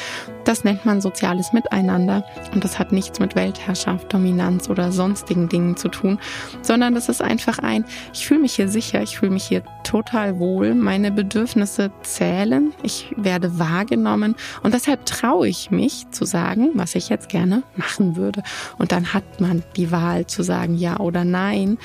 Das 0.43 0.63
nennt 0.63 0.85
man 0.85 1.01
soziales 1.01 1.53
Miteinander 1.53 2.23
und 2.53 2.63
das 2.63 2.79
hat 2.79 2.91
nichts 2.91 3.19
mit 3.19 3.35
Weltherrschaft, 3.35 4.11
Dominanz 4.13 4.69
oder 4.69 4.91
sonstigen 4.91 5.49
Dingen 5.49 5.77
zu 5.77 5.89
tun, 5.89 6.19
sondern 6.61 6.95
das 6.95 7.09
ist 7.09 7.21
einfach 7.21 7.59
ein, 7.59 7.85
ich 8.13 8.27
fühle 8.27 8.41
mich 8.41 8.55
hier 8.55 8.69
sicher, 8.69 9.01
ich 9.01 9.19
fühle 9.19 9.31
mich 9.31 9.45
hier 9.45 9.63
total 9.83 10.39
wohl, 10.39 10.73
meine 10.73 11.11
Bedürfnisse 11.11 11.91
zählen, 12.01 12.73
ich 12.81 13.13
werde 13.17 13.59
wahrgenommen 13.59 14.35
und 14.63 14.73
deshalb 14.73 15.05
traue 15.05 15.47
ich 15.47 15.71
mich 15.71 16.09
zu 16.11 16.25
sagen, 16.25 16.71
was 16.73 16.95
ich 16.95 17.09
jetzt 17.09 17.29
gerne 17.29 17.63
machen 17.75 18.15
würde. 18.15 18.43
Und 18.77 18.91
dann 18.91 19.13
hat 19.13 19.41
man 19.41 19.63
die 19.75 19.91
Wahl 19.91 20.25
zu 20.27 20.43
sagen 20.43 20.75
ja 20.75 20.99
oder 20.99 21.23
nein. 21.23 21.77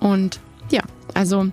Und 0.00 0.40
also 1.14 1.48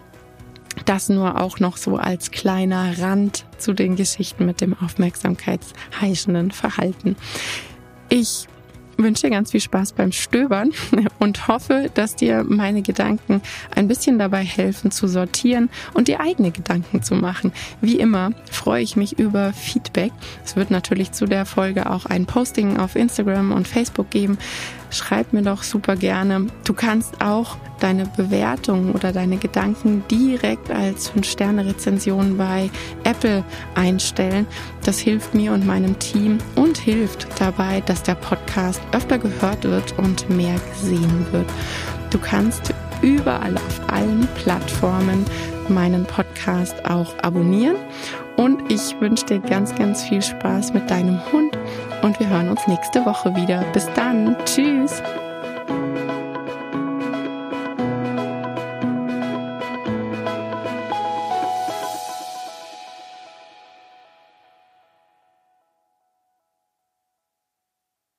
das 0.86 1.10
nur 1.10 1.42
auch 1.42 1.60
noch 1.60 1.78
so 1.78 1.98
als 1.98 2.32
kleiner 2.32 3.00
Rand 3.00 3.46
zu 3.58 3.74
den 3.74 3.96
Geschichten 3.96 4.46
mit 4.46 4.62
dem 4.62 4.76
aufmerksamkeitsheischenden 4.80 6.52
Verhalten. 6.52 7.16
Ich 8.10 8.48
wünsche 8.98 9.28
dir 9.28 9.30
ganz 9.30 9.52
viel 9.52 9.62
Spaß 9.62 9.94
beim 9.94 10.12
Stöbern 10.12 10.72
und 11.20 11.48
hoffe, 11.48 11.90
dass 11.94 12.16
dir 12.16 12.44
meine 12.44 12.82
Gedanken 12.82 13.42
ein 13.76 13.88
bisschen 13.88 14.20
dabei 14.20 14.44
helfen 14.44 14.92
zu 14.92 15.08
sortieren 15.08 15.70
und 15.94 16.08
dir 16.08 16.20
eigene 16.20 16.52
Gedanken 16.52 17.04
zu 17.04 17.16
machen. 17.16 17.52
Wie 17.82 18.00
immer 18.00 18.32
freue 18.52 18.82
ich 18.82 18.96
mich 18.96 19.20
über 19.20 19.54
Feedback. 19.54 20.12
Es 20.44 20.56
wird 20.56 20.72
natürlich 20.72 21.12
zu 21.12 21.26
der 21.26 21.46
Folge 21.46 21.90
auch 21.90 22.06
ein 22.06 22.26
Posting 22.26 22.78
auf 22.78 22.96
Instagram 22.96 23.52
und 23.52 23.68
Facebook 23.68 24.10
geben 24.10 24.38
schreib 24.90 25.34
mir 25.34 25.42
doch 25.42 25.64
super 25.64 25.96
gerne. 25.96 26.48
Du 26.64 26.74
kannst 26.74 27.22
auch 27.22 27.58
deine 27.80 28.06
Bewertung 28.06 28.94
oder 28.94 29.12
deine 29.12 29.38
Gedanken 29.38 30.04
direkt 30.10 30.72
als 30.72 31.12
5-Sterne-Rezension 31.12 32.38
bei 32.38 32.70
Apple 33.04 33.44
einstellen. 33.76 34.48
Das 34.84 35.00
hilft 35.00 35.34
mir 35.34 35.54
und 35.54 35.66
meinem 35.66 35.98
Team 36.00 36.40
und 36.56 36.78
hilft 36.78 37.28
dabei, 37.40 37.82
dass 37.86 38.04
der 38.04 38.16
Podcast 38.16 38.82
öfter 38.94 39.20
gehört 39.20 39.64
wird 39.64 39.98
und 39.98 40.30
mehr 40.30 40.60
gesehen 40.72 41.26
wird. 41.32 41.48
Du 42.10 42.18
kannst 42.18 42.74
überall 43.02 43.56
auf 43.56 43.82
allen 43.92 44.28
Plattformen 44.36 45.26
meinen 45.70 46.06
Podcast 46.06 46.86
auch 46.86 47.14
abonnieren. 47.22 47.78
Und 48.38 48.72
ich 48.72 48.96
wünsche 49.00 49.26
dir 49.26 49.40
ganz, 49.40 49.74
ganz 49.76 50.04
viel 50.04 50.22
Spaß 50.22 50.74
mit 50.74 50.90
deinem 50.90 51.20
Hund 51.32 51.58
und 52.02 52.20
wir 52.20 52.30
hören 52.30 52.50
uns 52.50 52.68
nächste 52.68 53.06
Woche 53.06 53.36
wieder. 53.36 53.64
Bis 53.74 53.88
dann. 53.94 54.36
Tschüss. 54.46 55.02